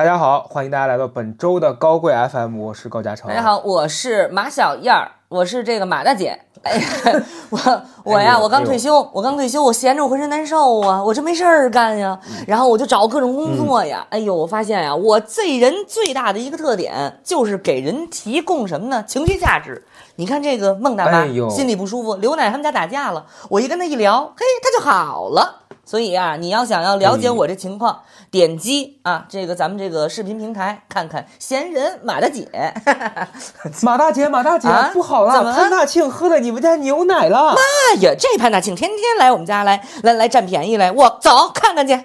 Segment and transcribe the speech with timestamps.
[0.00, 3.28] 大家好，欢迎大家来到本周的高贵 FM，我是高嘉诚。
[3.28, 6.40] 大家，好，我是马小燕儿，我是这个马大姐。
[6.62, 14.06] 哎呀，我我呀，我刚退休，我刚退休，我闲着我浑身难受啊，我这没事儿干呀，嗯然后我就找各种工作呀。
[14.08, 19.04] 哎呦，我发现呀，我这人最大的一个特点就是给人提供什么呢？
[19.06, 19.84] 情绪价值。
[20.20, 25.62] 你看这个孟大妈哎心里不舒服，刘奶他们家打架了，我一跟她一聊，嘿，她就好了。
[25.82, 32.46] 所以啊，你要想要了解哎我这情况，点击啊这个咱们这个视频平台看看闲人 马大姐。
[33.80, 37.54] 马大姐，马大姐，啊不好了，怎么潘大庆喝了你们家牛奶了。
[37.54, 41.98] 妈呀，这潘大庆天天来我们家来来来占便宜来，我走看看去。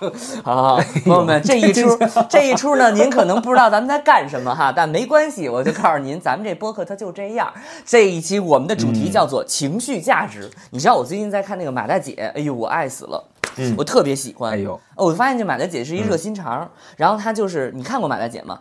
[0.44, 7.52] 好，朋友们，这一出这一出呢，您可能不知道咱们在干什么哈，但没关系，我就告诉您，咱们这播客它就这样。
[7.84, 10.48] 这一期我们的主题叫做情绪价值。
[10.70, 13.24] 你知道我最近在看那个马大姐，哎呦，我爱死了。
[13.56, 14.52] 嗯我特别喜欢。
[14.52, 18.60] 哎呦哦，我发现这马大姐是一热心肠，然后她就是你看过马大姐吗？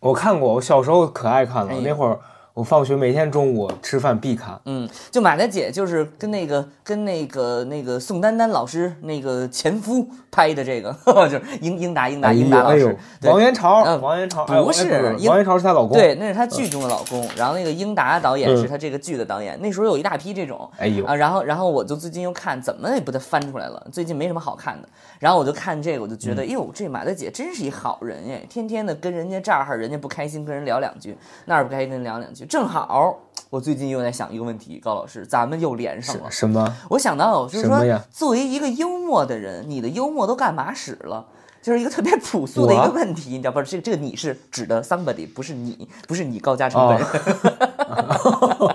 [0.00, 1.72] 我看过，我小时候可爱看了。
[1.72, 2.18] 哎那会儿
[2.54, 4.56] 我放学每天中午吃饭必看。
[4.66, 10.96] 嗯，就马大姐就是跟那个跟那个那个宋丹丹老师那个前夫拍的这个，
[11.28, 15.98] 就是英英达英达哎英达老师王元朝，嗯王元不是哎王元朝是她老公。
[15.98, 19.60] 对，那是她剧中的老公，然后那个英达导演是嗯她这个剧的导演。
[19.60, 24.88] 那时候有一大批这种，哎呦啊，然后然后我就最近又看，怎么也不得翻出来了，最近没什么好看的。
[25.18, 31.16] 然后我就看这个，我就觉嗯得，哟，这马大姐真是一好人哎，天天的跟人家这儿人家不开心，跟人聊两句，
[31.46, 33.18] 那儿不开心跟人聊两句，正好。
[33.50, 36.30] 我最近又在想一个问题，高老师，咱们又连上了。
[36.30, 36.76] 什么？
[36.90, 41.24] 我想到就是说作为一个幽默的人，你的幽默都干嘛使了？
[41.62, 43.62] 就是一个特别朴素的一个问题，你知道不？
[43.62, 48.73] 这个这个你是指的 somebody，不是你，不是你高嘉诚本人，哦 哦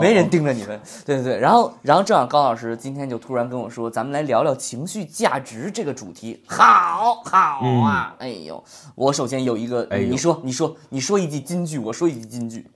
[0.00, 0.80] 没人盯着你们。
[1.04, 8.14] 对对对，然后然后正好高老师今天就突然跟我说，咱们来聊聊情绪价值这个主题，好好啊！
[8.18, 8.62] 哎呦，
[8.94, 12.66] 我首先有一个，你说你说你说一句金句，我说一句金句，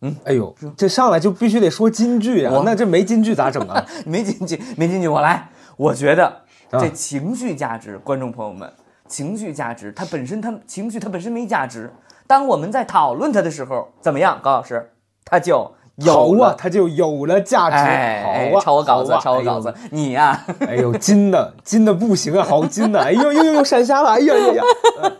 [0.00, 0.16] 嗯？
[0.24, 2.62] 哎呦，这上来就必须得说金句啊我！
[2.64, 3.84] 那这没金句咋整啊？
[4.06, 5.48] 没金句，没金句，我来。
[5.76, 6.26] 我觉得
[6.70, 6.78] 啊。
[6.80, 8.70] 这情绪价值，观众朋友们，
[9.08, 11.92] 情绪价值它本身它情绪它本身没价值，
[12.26, 14.90] 当我们在讨论它的时候，怎么样，高老师，
[15.30, 17.76] 它就有啊，它就有了价值。
[17.76, 20.92] 哎，好啊，抄我稿子，抄我稿子，你呀、哎呦。
[20.94, 22.98] 金的金的不行啊，好金的！
[23.00, 24.10] 哎呦呦呦，闪瞎了！
[24.10, 24.62] 哎呀呀呀！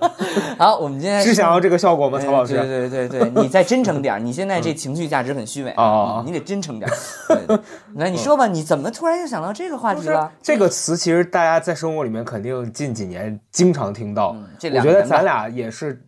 [0.58, 2.54] 好，我们今天是想要这个效果吗，哎曹老师？
[2.54, 6.90] 对对对对对，你再真诚点， 你现在这情绪价值很虚伪哦哦哦你得真诚点
[7.96, 10.30] 来，你说吧，你怎么突然又想到这个话题了？
[10.42, 14.34] 这个词其实大家在生活里面肯定近几年经常听到。
[14.62, 16.02] 我觉得咱俩也是，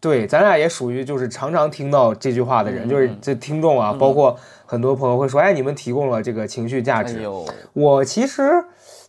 [0.00, 7.18] 对，咱俩也属于就是常常听到这句话的人，嗯就是这听众啊，包括很多朋友会说，哎，你们提供了这个情绪价值。
[7.24, 8.64] 哎，我其实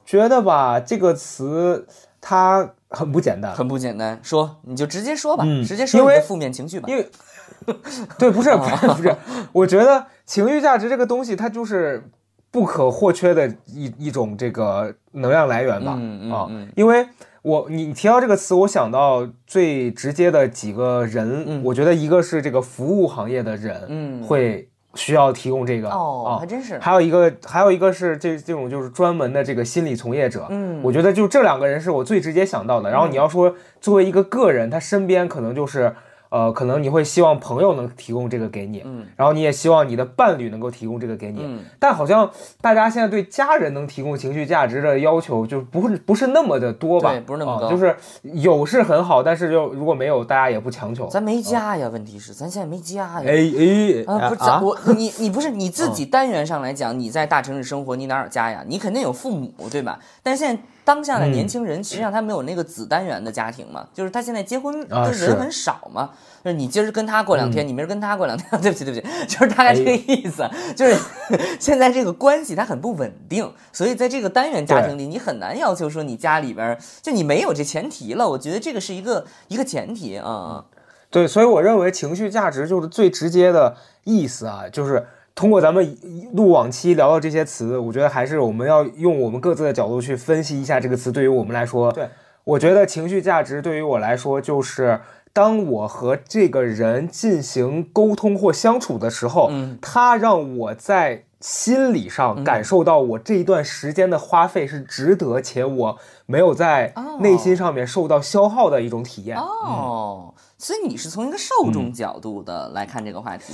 [0.06, 1.86] 觉得吧，这个词
[2.20, 6.88] 它很不简单，很不简单，说你就直接说吧，嗯直接说你的负面情绪吧。
[6.90, 7.08] 因为
[8.18, 9.16] 对，不是不是 不是，
[9.52, 12.04] 我觉得情绪价值这个东西，它就是
[12.50, 15.96] 不可或缺的一一种这个能量来源吧。
[15.98, 17.06] 嗯嗯啊嗯，因为
[17.50, 26.78] 我你提到这个词，我想到最直接的几个人，嗯我觉得一个是这个服务行业的人，嗯会需要提供这个哦，啊还真是。
[26.80, 32.92] 还有一个，还有一个是这这种就是专门的这个心理从业者，嗯我觉得就这两个人是我最直接想到的。
[32.92, 35.96] 然后你要说作为一个个人，他身边可能就是
[36.30, 42.30] 呃，可能你会希望朋友能提供这个给你，嗯然后你也希望你的伴侣能够提供这个给你，嗯但好像
[42.62, 47.12] 大家现在对家人能提供情绪价值的要求就不是不是那么的多吧？
[47.12, 51.08] 对不是那么高啊就是有是很好，但是就如果没有，大家也不强求。
[51.08, 53.24] 咱没家呀，问题是咱现在没家呀。
[53.26, 58.64] 哎哎啊，不是，我你你不是你自己单元上来讲，你在大城市生活，你哪有家呀？
[58.68, 60.00] 你肯定有父母，对吧？
[60.22, 66.10] 但是现在当下的嗯年轻人，实际上他没有那个子单元的家庭嘛，就是他现在结婚的人很少嘛。
[66.44, 70.50] 就是你今儿跟他过两天，你明儿跟他过两天， 对不起对不起，就是大概这个意思。
[70.76, 70.98] 就是
[71.60, 78.28] 现在这个关系它很不稳定，所以在这个单元家庭里，你很难要求说你家里边儿就你没有这前提了。
[78.28, 80.66] 我觉得这个是一个一个前提啊。
[81.12, 83.76] 对，所以我认为情绪价值就是最直接的
[84.06, 85.06] 意思啊，就是
[85.40, 85.98] 通过咱们
[86.34, 91.90] 录往期聊到这些词，我觉得还是我们要用我们各自的角度去分析一下这个词对于我们来说。
[91.94, 92.10] 对，
[92.44, 95.00] 我觉得情绪价值对于我来说就是。
[95.32, 109.38] 当我和这个人进行沟通或相处的时候，嗯他让我在心理上感受到我这一段时间的花费是值得，且我没有在内心上面受到消耗的一种体验。
[109.38, 113.54] 哦，所以你是从一个受众角度的来看这个话题。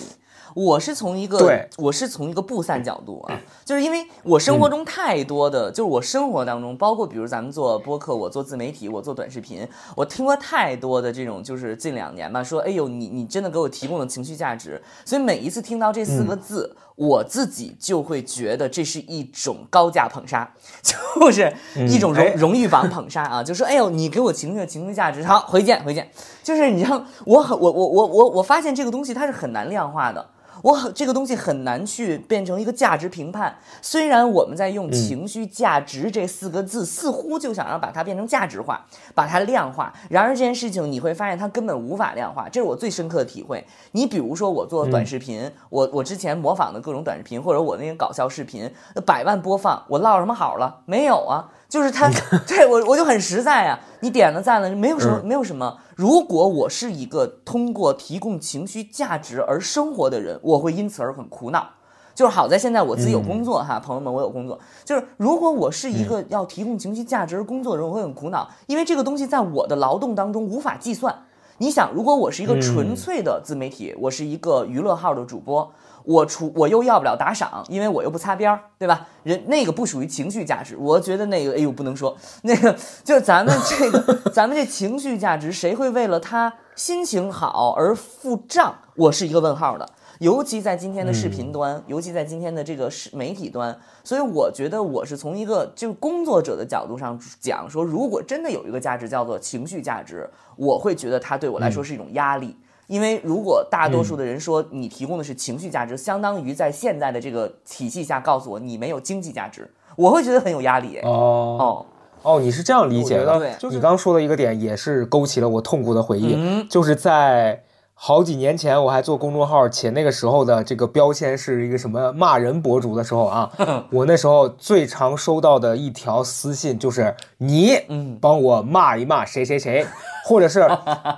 [0.56, 1.68] 我是从一个，对。
[1.78, 9.68] 我是从一个布散角度啊，就是因为我生活中太多的，就是我生活当中，包括比如咱们做播客，我做自媒体，我做短视频，
[9.98, 20.50] 我听过太多的这种，就是近两年吧，说，哎呦，你你真的给我提供了情绪价值，所以每一次听到这四个字，我自己就会觉得这是一种高价捧杀，
[20.82, 21.54] 就是
[21.90, 22.34] 一种荣、哎。
[22.36, 26.10] 荣誉榜捧杀啊，就说，哎呦，你给我情绪的情绪价值，好，回见回见，
[26.42, 30.26] 就是你让，我很我我我我我发现这个东西它是很难量化的。
[30.66, 33.56] 我很这个东西很难去变成一个价值评判。
[33.84, 38.84] 虽然我们在用情绪价值这四个字，似乎就想要把它变成价值化，
[39.14, 39.94] 把它量化。
[40.10, 43.64] 然而这件事情你会发现它根本无法量化，这是我最深刻的体会。
[43.92, 48.68] 你比如说我做短视频，我我之前模仿的各种短视频，或者我那些搞笑视频，
[49.06, 50.82] 百万播放，我落什么好了？
[50.88, 51.52] 没有啊。
[51.76, 52.10] 就是他，
[52.48, 55.78] 对我我就很实在啊，你点了赞了，没有什么，没有什么。
[55.94, 61.68] 如果我是一个通过提供情绪价值而生活的人，我会因此而很苦恼。
[62.14, 64.58] 就是好在现在我自己有工作哈，朋友们，我有工作。
[64.86, 71.14] 就是如果我是一个要提供情绪价值而工作的人，我会很苦恼，因为这个东西在我的劳动当中无法计算。
[71.58, 75.70] 你想，如果我是一个纯粹的自媒体，我是一个娱乐号的主播。
[76.06, 79.08] 我除我又要不了打赏，因为我又不擦边儿，对吧？
[79.24, 88.76] 人那个不属于情绪价值，我觉得那个，哎呦，不能说那个，就咱们这个， 咱们这情绪价值，谁会为了他心情好而付账？
[88.96, 89.90] 我是一个问号的。
[90.20, 102.56] 尤其在今天的视频端，尤其在今天的这个视媒体端，所以我觉得我是从一个就是工作者的角度上讲，说如果真的有一个价值叫做情绪价值，我会觉得它对我来说是一种压力。
[102.88, 111.00] 因为如果大多数的人说你提供的是情绪价值，相当于在现在的这个体系下告诉我你没有经济价值，我会觉得很有压力。
[111.04, 111.58] 哦。
[111.60, 111.86] 哦，
[112.22, 113.58] 哦，你是这样理解的。
[113.64, 116.68] 你刚刚说的一个点也是勾起了我痛苦的回忆，嗯。
[116.70, 123.52] 就是在好几年前我还做公众号，且那个时候的这个标签是一个什么骂人博主的时候啊，
[123.90, 128.18] 我那时候最常收到的一条私信就是你嗯。
[128.20, 129.86] 帮我骂一骂谁谁谁。
[130.28, 130.68] 或者是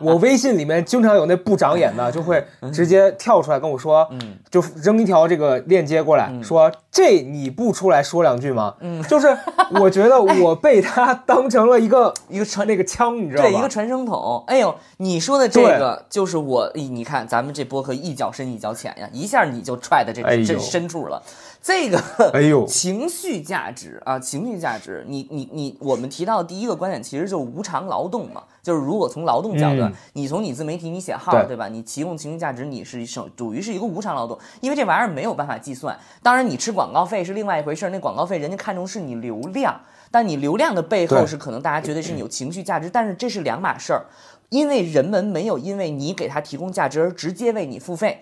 [0.01, 4.05] 我微信里面经常有那不长眼的，就会直接跳出来跟我说，
[4.51, 8.73] 就扔一条这个链接过来，说这你不出来说两句吗？
[8.79, 9.37] 嗯就是
[9.79, 13.49] 我觉得我被他当成了一个 一个传那个枪，你知道吗？
[13.51, 14.43] 对，一个传声筒。
[14.47, 21.21] 哎呦，你说的这个就是我，你看咱们这播客一脚深一脚浅呀，一下你就踹的这这深处了。
[21.61, 22.01] 这个，
[22.33, 31.67] 哎呦情绪价值啊，情绪价值，你你你，我们提到的第一个观点其实就是无偿劳动嘛，就是如果从劳动角度，嗯你从你自媒体你写号对对吧？
[31.67, 35.97] 你提供情绪价值，你是属属于是一个无偿劳动，因为这玩意儿没有办法计算。
[36.23, 39.79] 当然，你吃广告费是另外一回事儿，那广告费人家看重是你流量，
[40.11, 44.05] 但你流量的背后是可能大家觉得是你有情绪价值，但是这是两码事儿。
[44.49, 48.21] 因为人们没有因为你给他提供价值而直接为你付费，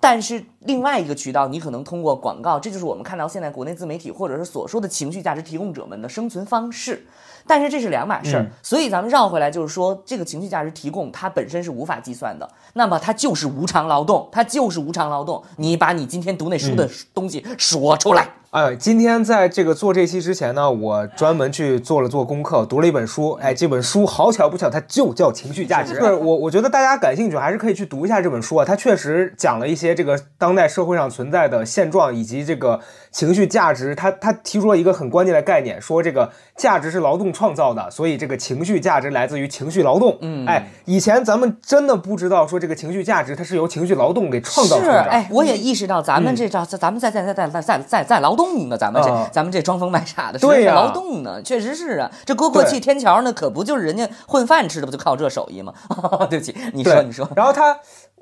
[0.00, 7.06] 但是另外一个渠道，你可能通过广告，这就是我们看到现在国内自媒体或者是所说的情绪价值提供者们的生存方式。
[7.46, 15.42] 但是这是两码事儿，嗯所以咱们绕回来就是说，这个情绪价值提供它本身是无法计算的，那么它就是无偿劳动，它就是无偿劳动。
[15.56, 23.32] 你把你今天读那书的东西说出来，哎，今天在这个做这期之前呢，我专门去做了做功课，读了一本书。
[23.40, 25.94] 哎，这本书好巧不巧，它就叫《情绪价值》。
[25.98, 28.64] 是我我觉得大家感兴趣，还是可以去读一下这本书啊。
[28.64, 32.80] 它确实讲了一些这个当代社会上存在的现状，以及这个
[33.12, 33.94] 情绪价值。
[33.94, 40.46] 它它提出了一个很关键的概念，说这个价值是劳动创造的所以这个情绪价值来自于情绪劳动嗯。
[40.46, 45.10] 哎以前咱们真的不知道说这个情绪价值它是由情绪劳动给创造出来的。
[45.10, 52.10] 哎我也意识到咱们这叫咱们在在在在在在在劳动呢咱们这咱们这装疯卖傻的是是在劳动呢确实是啊。
[52.24, 55.72] 这过过去天桥那可不就是人家混饭吃的不就靠这手艺吗？
[56.30, 57.28] 对不起你说你说。
[57.36, 57.76] 然后他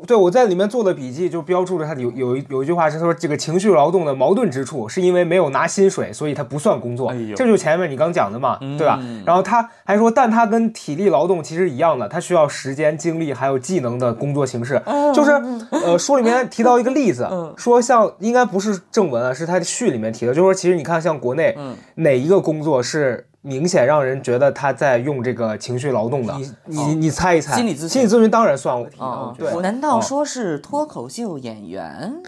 [0.06, 7.08] 对我在里面做的笔记就标注了他有有一有一句话是说这个情绪劳动的矛盾之处是因为没有拿薪水，所以他不算工作。
[7.08, 9.00] 哎这就是前面你刚讲的嘛，对吧？
[9.26, 14.80] 然后他还说，但他跟体力劳动其实一样的，他需要时间、精力还有技能的工作形式。
[15.14, 15.30] 就是
[15.70, 21.56] 呃，书里面提到一个例子，说像应该不是正文啊，是他的序里面提的，就是说其实你看像国内
[21.96, 23.27] 哪一个工作是。
[23.42, 27.54] 明显让人觉得他在用这个情绪劳动的，你你你猜一猜？
[27.54, 29.54] 心理咨询心理咨询当然算啊，对。
[29.60, 32.20] 难道哦说是脱口秀演员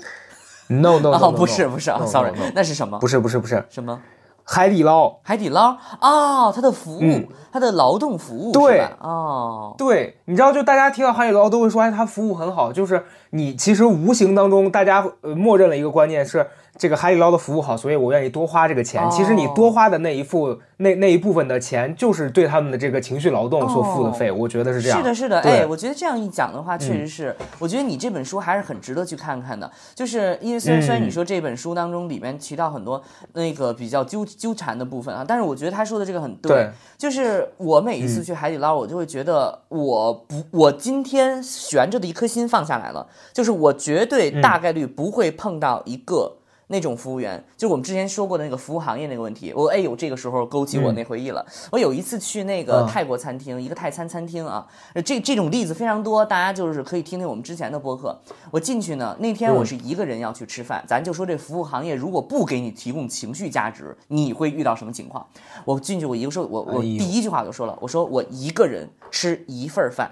[0.69, 2.99] ？no no no，, 哦，不是不是啊，sorry，no, no 那是什么？
[2.99, 4.01] 不是不是不是什么？
[4.45, 5.19] 海底捞。
[5.23, 8.81] 海底捞哦，他的服务嗯，他的劳动服务对？
[9.01, 12.73] 哦，对，你知道，就大家提到海底捞都会说，哎，他服务很好。
[12.73, 16.47] 就是你其实无形当中，大家呃默认了一个观念是，
[16.77, 19.03] 这个海底捞的服务好，所以我愿意多花这个钱。
[19.03, 24.99] 哦其实你多花的那一付那那一部分的钱，就是对他们的这个情绪劳动所付的费，我觉得是这样。
[24.99, 25.61] 是的，是的，对。
[25.61, 29.71] 哎，我觉得这样一讲的话，确实是，我觉得你这本书还是很值得去看看的。
[29.95, 31.11] 就是因为虽然虽然你嗯。
[31.11, 36.71] 说这本书当中里面提到很多那个比较纠纠缠的部分啊，但是我觉得他说的这个很对，对。
[36.97, 46.37] 就是我每一次去海底捞，我就会觉得我不，我今天悬着的一颗心放下来了，就是我绝对大概率不会碰到一个。
[46.73, 51.45] 那种服务员，就是我们之前说过的那个服务行业那个问题，我哎呦，这个时候勾起我那回忆了。
[51.73, 58.17] 我有一次去那个嗯泰国餐厅，一个泰餐餐厅啊，呃这这种例子非常多，大家就是可以听听我们之前的播客。
[58.53, 65.27] 我进去呢，那天我是一个人要去吃饭，咱就说这服务行业如果不给你提供情绪价值，你会遇到什么情况？
[65.65, 70.09] 我进去，我一个说，我我第一句话我就说了，我说我一个人吃一份儿饭。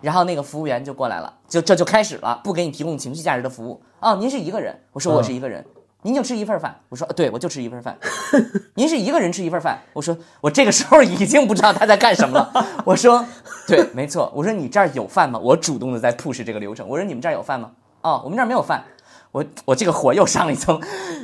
[0.00, 4.16] 然后那个服务员就过来了，就这就开始了，不给你提供情绪价值的服务哦。
[4.16, 5.64] 您是一个人，我说我是一个人，
[6.04, 7.96] 您就吃一份饭，我说对，我就吃一份饭。
[8.74, 12.66] 您是一个人吃一份饭，我说我这个时候已经不知道他在干什么了。
[12.84, 13.24] 我说
[13.68, 15.38] 对，没错，我说你这儿有饭吗？
[15.38, 16.88] 我主动的在 push 这个流程。
[16.88, 17.70] 我说你们这儿有饭吗？
[18.02, 18.84] 哦，我们这儿没有饭。
[19.30, 20.80] 我我这个火又上了一层。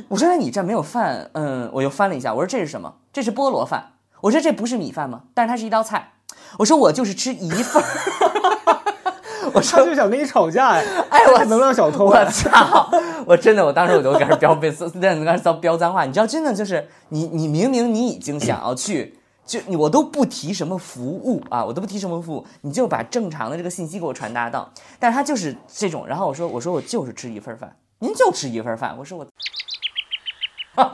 [0.07, 2.95] 我说那你这儿没有饭，嗯，我又翻了一下，我说这是什么？
[3.11, 3.91] 这是菠萝饭。
[4.21, 5.23] 我说这不是米饭吗？
[5.33, 6.13] 但是它是一道菜。
[6.57, 7.83] 我说我就是吃一份。
[9.53, 10.83] 我说他就想跟你吵架呀！
[11.09, 12.25] 哎我能量小偷我啊！
[12.25, 12.89] 操！
[13.25, 16.05] 我真的，我当时我就开始飙被，在那开始飙脏话。
[16.05, 24.69] 你知道，真的就是你，你明明你已经想要去，就你我都不提什么服务啊，我都不提什么服务，你就把正常的这个信息给我传达到。
[24.99, 29.25] 但是他就是这种，然后我说，我说我就是吃一份饭，您就吃一份饭，我说我。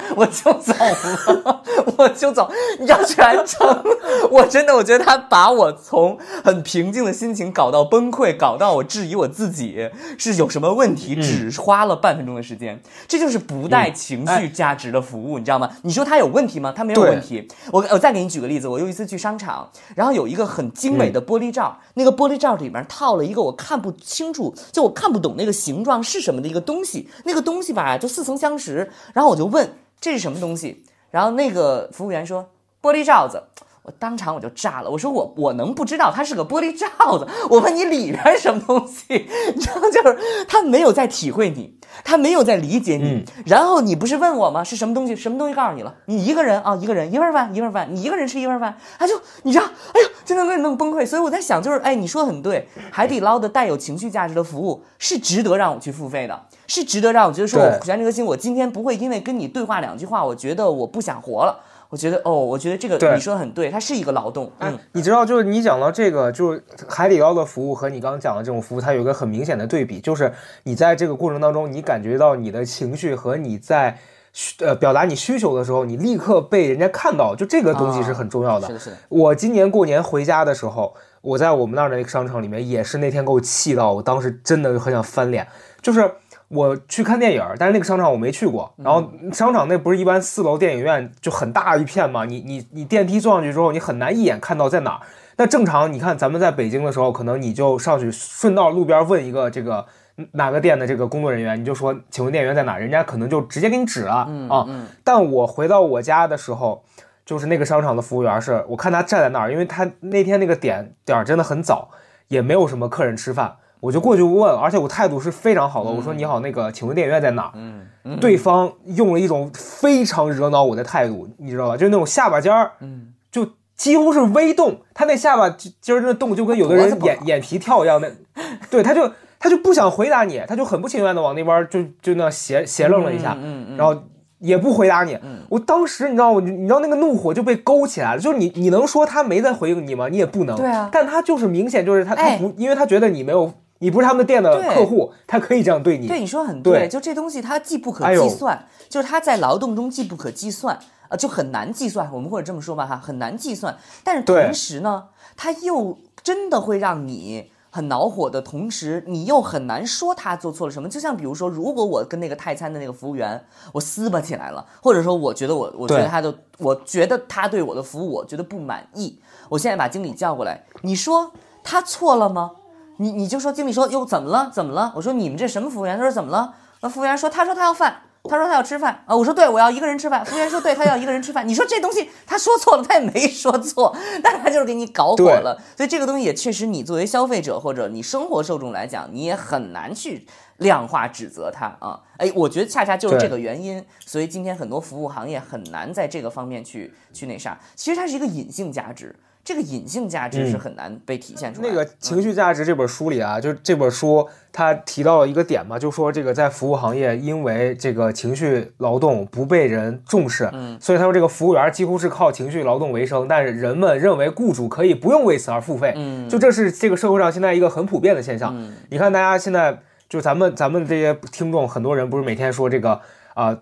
[0.16, 1.64] 我就走了，
[1.98, 2.52] 我就走。
[2.80, 3.84] 你知道全程，
[4.32, 12.82] 我真的我觉得他把我从很平静的心情搞到崩溃，搞到我质疑我自己是有什么问题，只花了半分钟的时间。
[13.08, 15.70] 这就是不带情绪价值的服务，你知道吗？
[15.84, 16.74] 你说他有问题吗？
[16.76, 17.48] 他没有问题。
[17.72, 32.50] 我我再给你举个例子，我有一次去商场，然后有一个很精美的玻璃罩，那个玻璃罩里面套了一个我看不清楚，就我看不懂那个形状是什么的一个东西，那个东西吧就似曾相识，然后我就问这是什么东西，然后那个服务员说
[32.82, 33.44] 玻璃罩子。
[33.86, 37.28] 我当场我就炸了，我说我我能不知道它是个玻璃罩子？
[37.52, 39.28] 我问你里边是什么东西？
[39.56, 43.24] 你知道，就是他没有在体会你，他没有在理解你。
[43.46, 44.64] 然后你不是问我吗？
[44.64, 45.16] 是什么东西？
[45.16, 45.94] 什么东西告诉你了？
[46.08, 49.14] 你一个人啊，一个人一份饭一份饭，你一个人吃一份饭，他就
[49.44, 51.06] 你知道，哎呦，真的给你弄崩溃。
[51.06, 61.60] 所以我在想，就是哎，你说的很对，海底捞的带有情绪价值的服务是值得让我去付费的，是值得让我觉得说对我悬这颗心，我今天不会因为跟你对话两句话，我觉得我不想活了。
[61.90, 73.98] 我觉得哦，我觉得这个对你说的很对，它是一个劳动，嗯，你知道，就是你讲到这个，就是海底捞的服务和你刚刚讲的这种服务，它有一个很明显的对比，就是你在这个过程当中，你感觉到你的情绪和你在
[74.34, 78.68] 需呃表达你需求的时候，你立刻被人家看到，就这个东西是很重要的。
[78.68, 85.48] 是的，是的，我今年过年回家的时候，我在我们那儿的那个商场里面，也是那天给我气到，我当时真的很想翻脸。
[85.82, 86.12] 就是
[86.48, 88.74] 我去看电影，但是那个商场我没去过。
[88.78, 95.02] 然后商场那不是一般四楼电影院就很大一片嘛，你你你电梯坐上去之后，你很难一眼看到在哪儿。
[95.38, 99.86] 那正常，你看咱们在北京的时候，可能你就上去顺道路边问一个这个
[100.32, 104.66] 哪个店的这个工作人员，你就说请问电影院在哪，人家可能就直接给你指了啊。
[105.04, 106.86] 但我回到我家的时候，
[107.26, 111.90] 就是那个商场的服务员是我看他站在那儿，因为他那天那个点点儿真的很早，
[112.30, 117.52] 也没有什么客人吃饭，我就过去问，而且我态度是非常好的，我说你好，那个请问电影院在哪儿？
[117.56, 121.74] 嗯对方用了一种非常惹恼我的态度，你知道吧？
[121.78, 128.12] 就是那种下巴尖儿，嗯，就几乎是微动，他那下巴尖儿那动就跟有的人眼眼皮跳一样的，
[128.70, 134.04] 对，他就他就不想回答你，他就很不情愿的往那边就就那斜斜愣了一下，嗯嗯嗯然后
[134.38, 135.18] 也不回答你。
[135.50, 140.08] 我当时你知道我你知道那个怒火就被勾起来了，就是你你能说他没在回应你吗？
[140.10, 140.56] 你也不能。
[140.56, 146.08] 对啊但他就是明显就是他他哎不，因为他觉得你没有，你不是他们店的客户，他可以这样对你。
[146.08, 150.80] 对你说得很对就这东西它既不可计算，就是它在劳动中既不可计算，
[151.10, 152.10] 呃，就很难计算。
[152.14, 153.78] 我们或者这么说吧，哈，很难计算。
[154.04, 160.88] 但是同时呢，它又真的会让你很恼火的同时，你又很难说他做错了什么。
[160.88, 172.52] 就像比如说，如果我跟那个泰餐的那个服务员我撕巴起来了，或者说我觉得我我觉得他的我觉得他对我的服务我觉得不满意，我现在把经理叫过来，你说他错了吗？
[172.98, 174.94] 你你就说经理说哟怎么了怎么了？
[174.96, 175.98] 我说你们这什么服务员？
[175.98, 176.54] 他说怎么了？
[176.82, 178.02] 那服务员说他说他要饭。
[178.28, 180.26] 他说他要吃饭啊，我说对，我要一个人吃饭。
[180.26, 181.48] 服务员说对，他要一个人吃饭。
[181.48, 185.62] 你说这东西他说错了，他也没说错，但是他就是给你搞火了。
[185.78, 190.26] 所以这个东西也确实，你作为消费者或者你生活受众来讲，你也很难去
[190.58, 192.02] 量化指责他啊。
[192.18, 197.60] 哎，我觉得恰恰就是这个原因，所以今天很多服务行业很难在这个方面去去那啥。
[197.76, 199.16] 其实它是一个隐性价值。
[199.46, 201.70] 这个隐性价值是很难被体现出来。
[201.70, 218.74] 那个情绪价值这本书里啊，就这本书它提到了一个点嘛，就说这个在服务行业，因为这个情绪劳动不被人重视，嗯，所以他说这个服务员几乎是靠情绪劳动为生，但是人们认为雇主可以不用为此而付费，嗯，就这是这个社会上现在一个很普遍的现象。
[218.90, 223.00] 你看大家现在就咱们咱们这些听众，很多人不是每天说这个
[223.36, 223.56] 啊。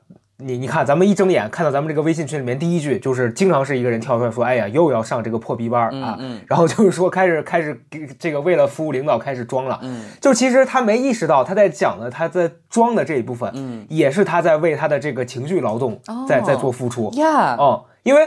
[0.44, 9.80] 你你看，咱们一睁眼看到咱们这个微信群里面第一句就是经常是一个人跳出来说：“哎呀，又要上这个破逼班啊！” 然后就是说开始开始给这个为了服务领导开始装了。
[9.82, 17.56] 嗯，就其实他没意识到他在讲的他在装的这一部分，嗯，也是他在为他的这个情绪劳动在在做付出呀。
[17.58, 18.22] 哦，因为。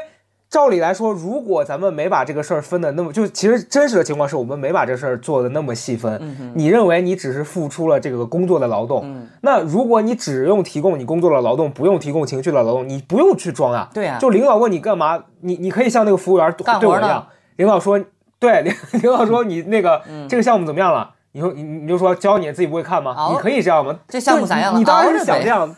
[0.49, 6.53] 照理来说，如果咱们没把这个事儿分的那么，就其实真实的情况是我们没把这事儿做的那么细分。
[6.55, 13.91] 你认为你只是付出了这个工作的劳动，那如果你只用提供你工作的劳动，不用提供情绪的劳动，你不用去装啊。
[13.93, 17.26] 对啊，就领导问你干嘛，你你可以像那个服务员对我一样，
[17.57, 18.00] 领导说，
[18.38, 18.73] 对领
[19.03, 21.11] 领导说你那个这个项目怎么样了？
[21.33, 23.15] 你说你你就说教你自己不会看吗？
[23.33, 23.99] 你可以这样吗？
[24.09, 24.79] 这项目咋样？
[24.79, 25.75] 你当然是想这样。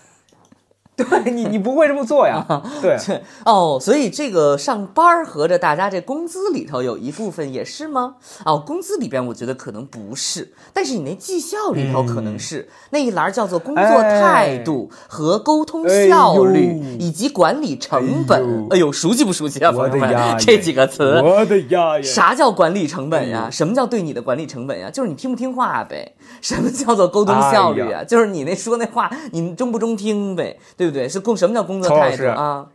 [1.23, 2.45] 对你，你不会这么做呀？
[2.83, 2.99] 对，
[3.45, 8.17] 哦，所以这个上班合着大家这工资里头有一部分也是吗？
[8.45, 18.67] 哦，工资里边我觉得可能不是，但是你那绩效里头可能是那一栏叫做工作态度和沟通效率以及管理成本。
[18.71, 20.37] 哎呦，熟悉不熟悉啊，朋友们？
[20.40, 22.02] 这几个词，我的呀！
[22.02, 23.49] 啥叫管理成本呀？
[23.49, 24.90] 什么叫对你的管理成本呀？
[24.90, 26.17] 就是你听不听话呗。
[26.40, 28.02] 什么叫做沟通效率啊？
[28.02, 30.59] 就是你那说那话，你中不中听呗？
[30.76, 30.88] 对。
[30.90, 31.09] 对不对？
[31.09, 32.66] 是工什么叫工作态度啊？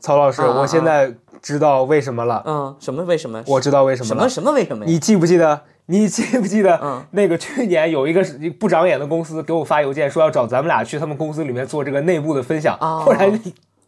[0.00, 2.42] 曹老师，我现在知道为什么了。
[2.46, 3.42] 嗯，什么为什么？
[3.46, 4.06] 我知道为什么。
[4.06, 4.84] 什么什么为什么？
[4.84, 5.62] 你记不记得？
[5.86, 6.78] 你记不记得？
[6.82, 8.24] 嗯，那个去年有一个
[8.58, 13.30] 不长眼的公司给我发邮件说要找咱们俩去他们公司里面做这个内部的分享，后来。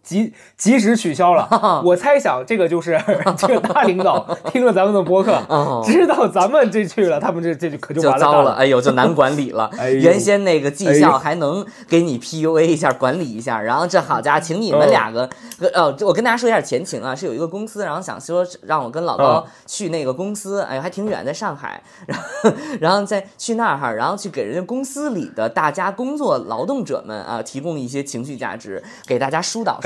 [0.06, 2.96] 及及时取消了，我猜想这个就是
[3.36, 5.36] 这个大领导听了咱们的播客，
[5.84, 9.68] 知道咱们这去了，他们这这就可就完了，哎呦，就难管理了。
[10.00, 15.28] 原先那个绩效还能给你 PUA 一下，管理一下，然后这好家伙，请你们两个，
[15.74, 29.80] 呃，我跟大家说一下前情啊，是有一个公司，然后想说让我跟老高去那个公司，哎，还挺远，在上海， 然后然后再去那儿哈，然后去给人家公司里的大家工作劳动者们啊，提供一些情绪价值，给大家疏导。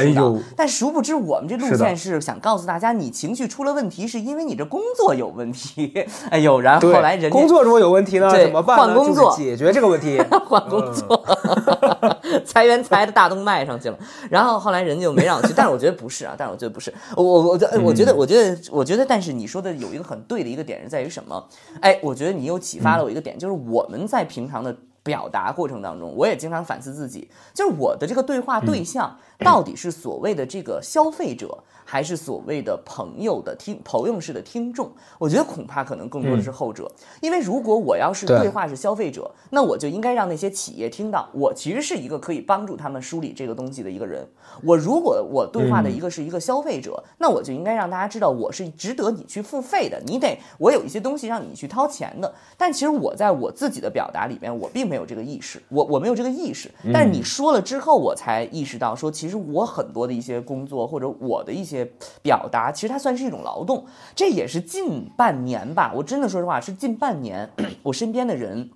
[0.57, 6.07] 但殊不知，我们这路线是想告诉大家，你情绪出了问题，是因为你这工作有问题。
[6.31, 8.77] 哎呦，然后后来人工作如果有问题呢，怎么办？
[8.77, 11.25] 换工作解决这个问题， 换工作，
[12.45, 13.99] 裁员裁的大动脉上去了。
[14.31, 16.93] 然后后来人就没让我去，但是我觉得不是啊，但是我觉得不是。
[17.17, 21.49] 我我我我觉得我觉得我觉得，但是你说的有一个很对的一个点是在于什么？
[21.81, 24.77] 哎，我觉得你又启发了我一个点，就是我们在平常的。
[25.03, 31.59] 表达过程当中，我也经常反思自己，就是我的这个对话对象到底是所谓的这个消费者。
[31.83, 36.89] 还是所谓的朋友的听朋友式的听众，我觉得恐怕可能更多的是后者。
[37.21, 44.25] 因为如果我要是对话是消费者，那我就应该让那些企业听到我其实是一个可以帮助他们梳理这个东西的一个人。
[44.63, 50.01] 我如果我对话的一个是一个消费者，那我就应该让大家知道我是值得你去付费的。
[50.07, 52.33] 你得我有一些东西让你去掏钱的。
[52.57, 56.71] 但其实我在我自己的表达里面，我并没有这个意识，我我没有这个意识。
[56.93, 61.91] 但是你说了之后，我才意识到说，其实我很多的一些工作或者我的一些。
[62.23, 65.93] 表达其实它算是一种劳动，这也是近半年吧。
[65.97, 67.51] 我真的说实话，是近半年，
[67.83, 68.71] 我身边的人，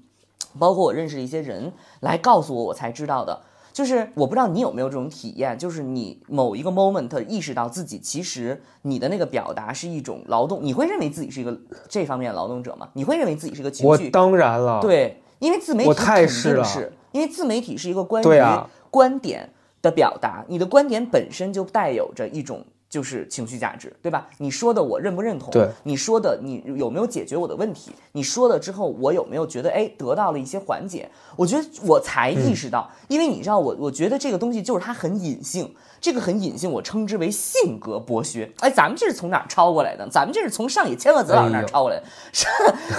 [0.59, 3.43] 包括我认识的一些人来告诉我，我才知道的。
[3.73, 12.89] 就是我不知道你有没有这种体验，就是你某一个 moment 意识到自己其实你的那个表达是一种劳动，你会认为自己是一个这方面劳动者吗？
[12.95, 14.05] 你会认为自己是个情绪？
[14.07, 18.43] 我当然了，对，因为自媒体肯定是因为自媒体是一个关于
[18.91, 19.51] 观点
[19.85, 22.65] 的表达，你的观点本身就带有着一种。
[22.87, 24.29] 就是情绪价值，对吧？
[24.39, 25.51] 你说的我认不认同？
[25.51, 27.91] 对，你说的你有没有解决我的问题？
[28.13, 31.11] 你说了之后，我有没有觉得哎得到了一些缓解？
[31.35, 38.49] 我觉得我才意识到，因为你知道我，我觉得这个东西就是它很隐性，这个很隐性，我称之为性格剥削。
[38.61, 40.09] 哎，咱们这是从哪儿抄过来的？
[40.09, 42.07] 咱们这是从上野千鹤子老师那儿抄过来的。
[42.33, 42.53] 上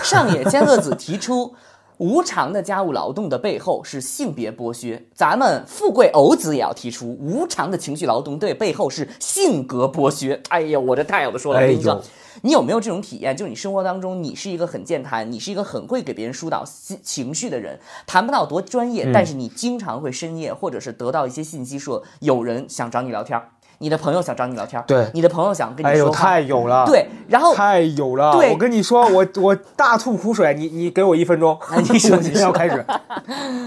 [0.04, 1.56] 上野千鹤子提出。
[1.98, 10.42] 无偿的家务劳动的背后是性别剥削，咱们富贵偶子也要提出，无偿的情绪劳动对背后是性格剥削。
[10.50, 12.04] 哎呀，我这太有的说了，我跟你说哎呦。
[12.42, 13.36] 你有没有这种体验？
[13.36, 28.32] 就是你生活当中，你是一个很健谈，你是一个很会给别人疏导情情绪的人，谈不到多专嗯业，但是你经常会深夜或者是得到一些信息，说有人想找你聊天儿，你的朋友想找你聊天儿，对你的朋友想跟哎呦，你说话，太有了，对，然后太有了！
[28.34, 32.86] 对我跟你说，我我大吐苦水，你你给我一分钟， 哎你说我今天要开始。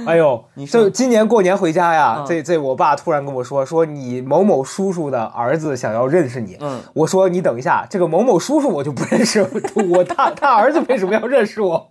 [0.06, 6.56] 哎呦，你说这今年过年回家呀，嗯这这我爸突然跟我说，说你某某叔叔的儿子想要认识你。
[6.60, 9.46] 嗯，我说你等一下，这个某某叔叔我就不认识，
[9.90, 11.90] 我他他儿子为什么要认识我？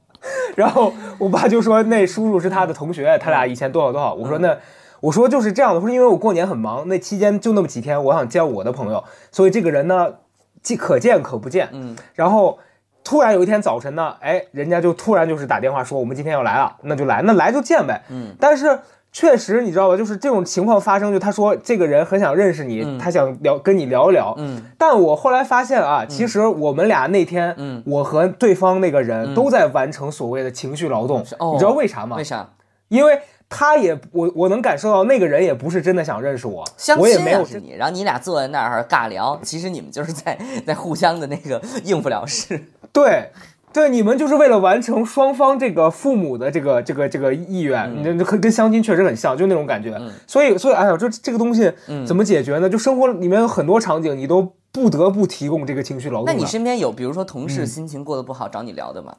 [0.56, 4.14] 然后我爸就说那叔叔是他的同学，他俩以前多少多少。
[4.14, 4.58] 我说那。
[5.02, 10.16] 我说就是这样的，我说因为我过年很忙，那期间就那么几天，我想见我的朋友，所以这个人呢，
[10.62, 11.70] 既可见可不见。
[11.72, 12.60] 嗯，然后
[13.04, 18.04] 突然有一天早晨呢，哎，人家就突然就是打电话说我们今天要来了，那就来，那来就见呗。
[18.10, 18.80] 嗯，但是
[19.12, 24.34] 确实你知道吧，就是这种情况发生，就他说这个人很想认识你，嗯他想聊跟你聊一聊。
[24.38, 32.24] 嗯，但我后来发现啊，其实我们俩那天，嗯我和对方那个人都在完成所谓的情绪劳动，哦你知道为啥吗为？
[32.24, 32.50] 啥？
[32.90, 42.62] 因为他也我我能感受到那个人也不是真的想认识我，相我也没有亲啊是你，然后你俩坐在那儿尬聊，其实你们就是在在互相的那个应付了事。
[42.92, 43.32] 对，
[43.72, 49.96] 对，你们就是为了完成双方这个父母的这个这个这个意愿，你这跟跟相亲确实很像，就那种感觉。
[50.00, 51.72] 嗯所以，所以，哎呀，就这个东西
[52.06, 52.70] 怎么解决呢？
[52.70, 56.26] 就生活里面有很多场景，你都不得不提供这个情绪劳动。
[56.26, 59.16] 那你身边有比如说同嗯事心情过得不好找你聊的吗？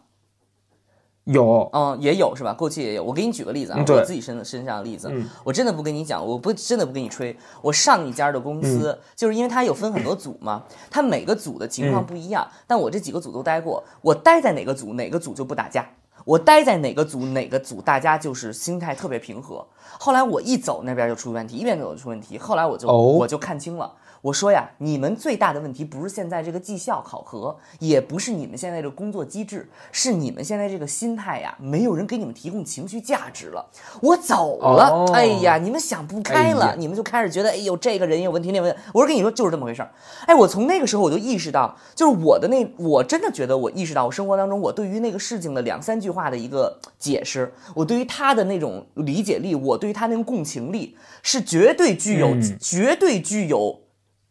[1.28, 2.52] 有，嗯，也有是吧？
[2.52, 3.04] 过去也有。
[3.04, 7.36] 我给你举个例子啊，我自己身身上的例子，嗯我真的不跟你讲，我不真的不跟你吹。
[7.62, 15.88] 我上一家的公司，嗯就是因为它有分很多组嘛，它每个组的情况嗯不一样，但我这几个组都待过，我待在哪个组，哪个组就不打架。
[16.24, 19.64] 我待在哪个组，哪个组大家就是心态特别平和。
[19.98, 22.36] 后来我一走，那边就出问题，一边走就出问题。
[22.36, 23.90] 后来我就、哦我就看清了，
[24.22, 33.64] 我说呀，你们最大的问题不是现在这个绩效考核，也不是你们现在这个工作机制，是你们现在这个心态呀，没有人给你们提供情绪价值了。
[34.00, 38.80] 我走了，哦哎呀，你们想不开了，哎你们就开始觉得，哎呦，这个人有问题，那个问题。
[38.92, 39.90] 我说跟你说，就是这么回事儿。
[40.26, 53.80] 哎，我从那个时候我就意识到，就是我的那，我真的觉得我意识到，我生活当中我对于那个事情的两三句话的一个解释，我对于他的那种理解力，我对于他那种共情力，是绝对具有、嗯绝对具有。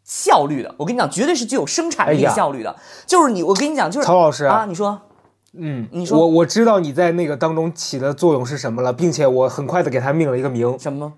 [0.08, 2.74] 效率的，我跟你讲，绝对是具有生产力效率的。
[3.06, 5.00] 就是你，我跟你讲，就是曹老师啊，你说
[5.60, 10.80] 嗯，你说我我知道你在那个当中起的作用是什么了，并且我很快的给他命了一个名。
[10.80, 11.14] 什么？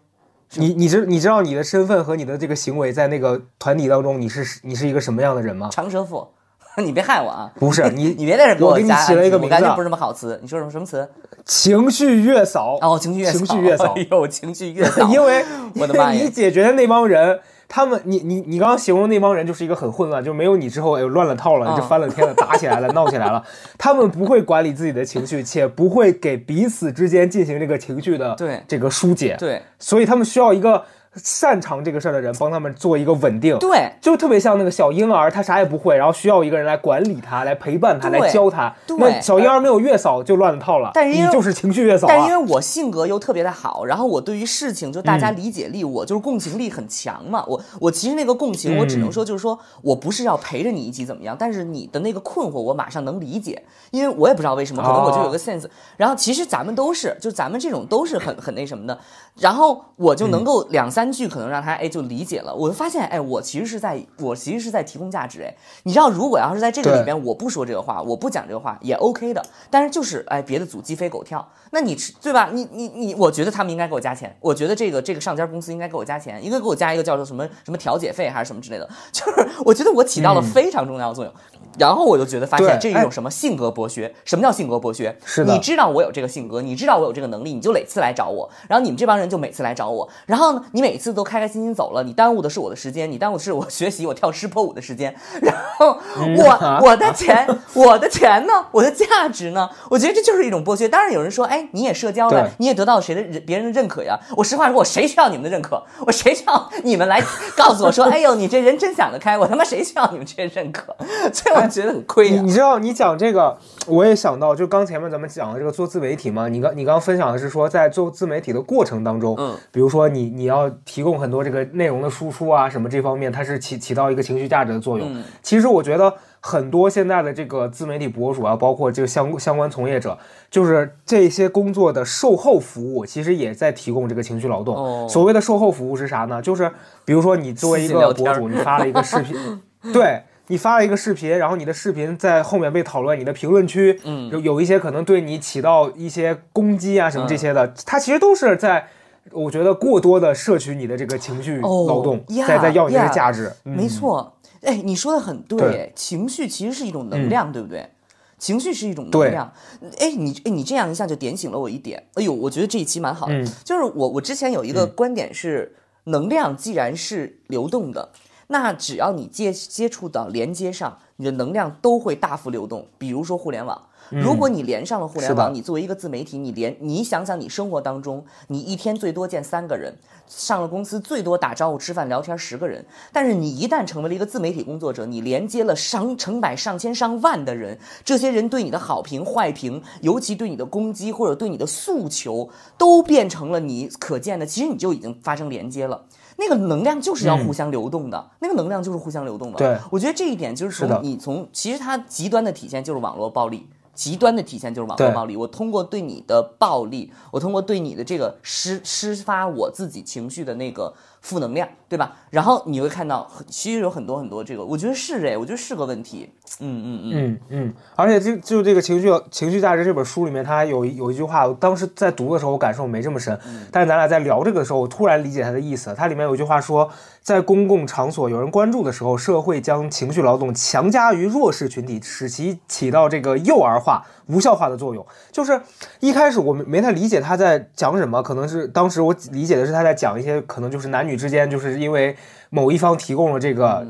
[0.56, 5.69] 你你知你知道你的身份和你的这个行为在那个团体当中，你是你是一个什么样的人吗？
[5.71, 6.28] 长舌妇，
[6.84, 7.52] 你别害我啊！
[7.60, 10.39] 不是你你别在这给我给你起了一个名字不是什么好词。
[10.41, 11.08] 你说什么什么词？
[11.45, 17.39] 情绪月嫂哦，情绪月嫂，情绪月嫂 哎呦，情绪月嫂， 因为我的妈呀你解决的那帮人，
[17.71, 23.41] 他们你你你刚刚形容那帮人就是一个很混乱，就没有你之后哎乱了套了，嗯就翻了天了，打起来了， 闹起来了。
[23.77, 28.60] 他们不会管理自己的情绪，且不会给彼此之间进行这个情绪的对。
[28.67, 29.62] 这个疏解，对。
[29.77, 30.84] 所以他们需要一个
[31.15, 33.58] 擅长这个事儿的人帮他们做一个稳定。
[33.60, 38.74] 对就特别像那个小婴儿，他啥也不会，然后需要一个人来管理他，来陪伴他，来教他。
[38.86, 42.10] 对那小婴儿没有月嫂就乱了套了，但是因为你就是情绪月嫂啊。
[42.10, 47.43] 但是因为我性格又特别的好，然后我对于事情就大嗯家理解力，我就是共情力很强嘛。
[47.48, 55.65] 我我其实那个共情，我只嗯能说就是说我不是要陪着你一起怎么样，但是你的那个困惑我马上能理解，因为我也不知道为什么，可能我就有个 sense。
[55.98, 58.98] 然后其实咱们都是，就咱们这种都是很很那什么的，
[59.39, 62.55] 然后我就能够两三句可能让他哎就理解了。
[62.55, 65.53] 我就发现哎，我其实是在我其实是在提供价值哎。
[65.83, 72.49] 你知道，如果要是在这个里边我不说这个话，我不讲这个话也 OK 的，但是就是哎别的组鸡飞狗跳，那你对吧？
[72.51, 81.33] 你你你，我觉得他们应该给我加钱，我觉得这个这个上家公司应该给我加钱，应该给我加一个叫做什么什么调解费还是什么之类的， 就是我觉得我起到了非常重要的作用。
[81.77, 85.15] 然后我就觉得发现这一种什么性格剥削，什么叫性格剥削？
[85.23, 85.53] 是的。
[85.53, 95.97] 你知道我有这个性格，你知道我有这个能力，你就每次来找我，然后你们这帮人就每次来找我，然后呢，你每次都开开心心走了，你耽误的是我的时间，你耽误的是我学习我跳湿坡舞的时间，然后
[96.38, 99.69] 我我的钱，我的钱呢，我的价值呢？
[99.89, 100.88] 我觉得这就是一种剥削。
[100.88, 104.19] 当然有人说，哎，你也社交了，你也得到谁的人别人的认可呀？
[104.36, 105.84] 我实话说，我谁需要你们的认可？
[106.06, 107.21] 我谁需要你们来
[107.56, 109.38] 告诉我说， 哎呦，你这人真想得开？
[109.38, 110.95] 我他妈谁需要你们这些认可？
[111.34, 112.41] 所以我觉得很亏呀。
[112.41, 125.13] 你你知道，你讲这个，我也想到，就刚前面咱们讲的这个做自媒体嘛，你刚你刚刚分享的是说，在做自媒体的过程当中，嗯，比如说你你要提供很多这个内容的输出啊，什么这方面，它是起起到一个情绪价值的作用。
[125.13, 130.17] 嗯其实我觉得很多现在的这个自媒体博主啊，包括这个相相关从业者，
[130.49, 134.75] 就是这些工作的售后服务，其实也在提供这个情绪劳动。
[134.75, 136.41] 哦所谓的售后服务是啥呢？
[136.41, 136.71] 就是
[137.05, 139.61] 比如说你作为一个博主，你发了一个视频，
[139.93, 140.21] 对。
[140.51, 148.87] 你发了一个视频，然后你的视频在后面被讨论，你的评论区，嗯有有一些可能对你起到一些攻击啊什么这些的，嗯它其实都是在，
[149.31, 153.51] 我觉得过多的摄取你的这个情绪哦劳动，呀在在要你这个价值。
[153.65, 157.89] 嗯没错，哎，你说的很对，情绪其实是一种能量，对不对？
[158.37, 159.51] 情绪是一种能量，
[159.99, 162.03] 哎，你哎，你这样一下就点醒了我一点。
[162.13, 163.33] 哎呦，我觉得这一期蛮好的。
[163.33, 168.09] 嗯就是我我之前有一个观点是，能量既然是流动的，
[168.47, 172.87] 那只要你接接触到连接上，你的能量都会大幅流动。
[172.97, 173.83] 比如说互联网。
[174.10, 179.93] 如果你连上了互联网，你作为一个自媒体，你连你想想，你生活当中，你一天最多见三个人，
[180.28, 182.86] 上了公司最多打招呼、吃饭、聊天十个人。
[183.13, 196.06] 但是你一旦成为了一个自媒体工作者，你连接了上成百上千上万的人，这些人对你的好评、坏评，尤其对你的攻击或者对你的诉求，都变成了你可见的，其实你就已经发生连接了。
[196.38, 199.58] 那个能量就是要互相流动的，那个能量就是互相流动的。
[199.58, 203.67] 对我觉得这一点就是是的从你从其实它极端的体现就是网络暴力。
[203.99, 205.35] 极端的体现就是网络暴力。
[205.35, 212.15] 我通过对你的暴力，我通过对你的这个施施发我自己情绪的那个负能量，对吧？
[212.29, 216.29] 然后你会看到，其实有很多很多这个，我觉得是哎，我觉得是个问题。
[216.62, 223.38] 嗯嗯嗯，嗯嗯，而且就就这个情绪情绪价值这本书里面，它有有一句话，我当时在读的时候我感受没这么深，
[223.69, 225.93] 但是咱俩在聊这个的时候，我突然理解它的意思。
[225.93, 226.89] 它里面有一句话说，
[227.21, 235.05] 在公共场所有人关注的时候，社会将情绪劳动强加于弱势群体，使其起到这个幼儿化、无效化的作用。
[235.32, 235.62] 就是
[235.99, 242.15] 一开始我没没太理解他在讲什么，可能是当时我理解的是他在讲一些可能就是男女之间，就是因为
[242.49, 243.86] 某一方提供了这个。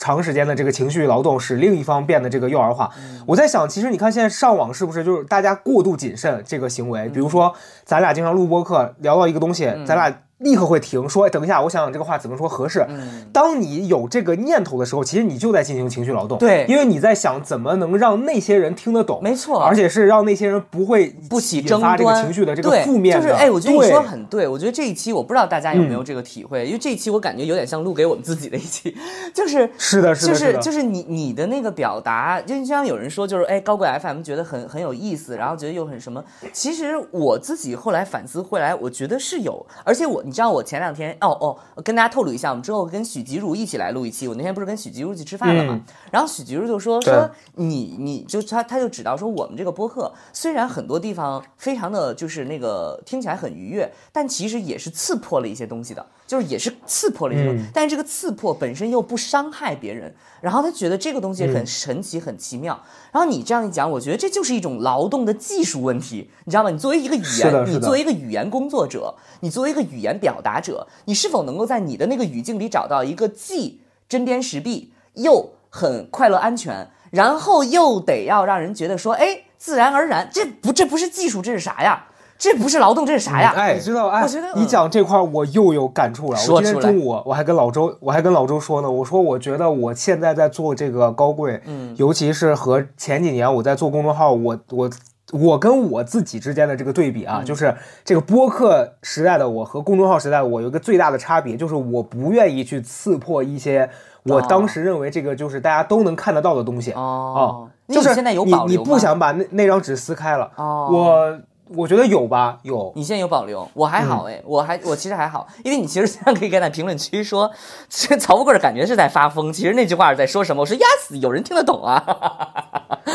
[0.00, 2.88] 长时间的这个情绪劳动使另一方变得这个幼儿化。
[3.26, 7.08] 我在想，其实你看现在上网是不是就是大家过度谨慎这个行为？
[7.08, 7.52] 比如说，
[7.84, 12.86] 咱俩经常录播课，聊到一个东西，咱俩立刻会停，说哎等一下，我想想这个话怎么说合适。
[13.32, 16.38] 当你有这个念头的时候，其实你就在进行情绪劳动。
[16.38, 23.22] 对因为你在想怎么能让那些人听得懂，没错而且是让那些人不会不起争引发这个，情绪的这个负面的。
[23.22, 24.46] 就是哎，我觉得你说得很对。
[24.46, 28.96] 我觉得这一期我不知道大家有没有嗯这个体会，因为这一期我感觉有点像录给我们自己的一期，
[29.34, 36.22] 就是 是的，是的，的，就是就是你你的那个表达，就像有人说，就是哎，高贵 FM 觉得很很有意思，然后觉得又很什么。
[36.52, 44.28] 其实我自己后来反思回来，我觉得是有，而且我你知道，我前两天哦哦，跟大家透露一下，我们之后跟许吉如一起来录一期。
[44.28, 62.78] 我那天不是跟许吉如去吃饭了嘛，嗯然后许吉如就说说你你就他他就指到说我们这个播客虽然很多地方非常的就是那个听起来很愉悦，但其实也是刺破了一些东西的，就是也是刺破了一些东西，嗯但是这个刺破本身又不伤害别人，然后他觉得这个东西很神奇、很奇妙。
[63.10, 66.68] 然后你这样一讲，我觉得这就是一种劳动的技术问题，你知道吗？
[66.68, 82.04] 你作为一个语言，你作为一个语言工作者，你作为一个语言表达者，你是否能够在你的那个语境里找到一个既针砭时弊又很快乐安全，然后又得要让人觉得说，哎，自然而然，这不这不是技术，这是啥呀？
[82.38, 83.52] 这不是劳动，这是啥呀？
[83.56, 86.38] 哎，你知道哎，我觉得你讲这块儿我又有感触了。
[86.50, 94.90] 我今天中午我还跟老周，我还跟老周说呢，我说我觉得我现在在做这个高贵，嗯，尤其是和前几年我在做公众号，我我。
[95.30, 103.90] 我跟我自己之间的这个对比嗯啊，就是这个播客时代的我和公众号时代的我有一个最大的差别，就是我不愿意去刺破一些
[104.22, 106.92] 我当时认为这个就是大家都能看得到的东西。
[106.92, 110.50] 哦，那就是你现在有你你保留吗不想把那那张纸撕开了。
[110.56, 111.38] 哦我
[111.76, 112.92] 我觉得有吧，有。
[112.96, 117.50] 你现在有保留，我还好哎，我还我其实还好，因为你其实现在可以跟在评论区说，
[117.88, 120.62] 这曹富贵感觉是在发疯，其实那句话是在说什么？
[120.62, 122.02] 我说压死，有人听得懂啊。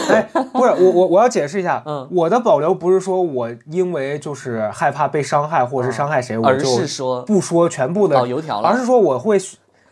[0.10, 2.08] 哎，不是我我我要解释一下，嗯。
[2.12, 9.38] 我的保留不是说我因为就是害怕被伤害或者是伤害谁，我而就是说不说全部的老油条了而是说我会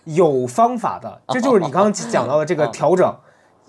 [0.05, 3.15] 有方法的，这就是你刚刚讲到的这个调整，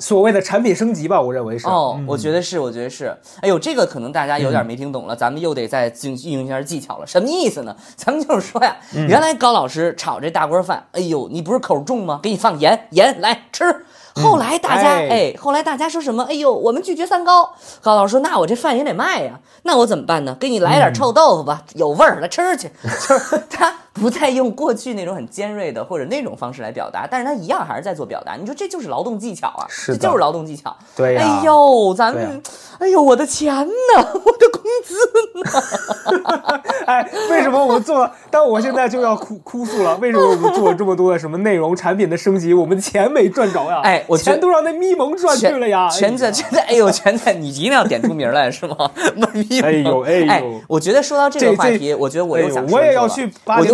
[0.02, 1.68] 所谓的产品升级吧，我认为是。
[1.68, 3.16] 哦，嗯我觉得是，我觉得是。
[3.40, 7.06] 哎呦，这个可能大家有点没听懂了，咱们又得再进运用一下技巧了。
[7.06, 7.76] 什么意思呢？
[7.94, 12.18] 咱们就是说呀，嗯原来高老师炒这大锅饭，哎呦，你不是口重吗？
[12.20, 13.86] 给你放盐，盐来吃。
[14.14, 16.24] 后来大家哎哎，后来大家说什么？
[16.24, 17.50] 哎呦，我们拒绝三高。
[17.80, 20.36] 高老师说，那我这饭也得卖呀，那我怎么办呢？
[20.38, 22.68] 给你来点臭豆腐吧，有味儿，来吃去。
[22.82, 28.34] 就是他不再用过去那种很尖锐的或者那种方式来表达，但是他一样还是在做表达。
[28.36, 30.74] 你说这就是劳动技巧啊，是这就是劳动技巧。
[30.96, 32.14] 对呀哎呦，咱
[32.78, 33.72] 哎呦，我的钱呢？
[34.24, 34.94] 我的工资
[35.38, 36.62] 呢？
[36.86, 38.12] 哎，为什么我们做了？
[38.30, 43.80] 但我现在就要哭哭诉了，为什么我们做了这么多的什么内容、产品的升级，我们钱没赚着呀？
[43.84, 45.88] 哎我钱都让那咪蒙赚去了呀！
[45.90, 48.90] 全在全在，哎呦，全在，你一定要点出名来是吗？
[49.32, 53.30] 咪蒙哎呦哎呦我觉得说到这个话题，我觉得我又想说我也要去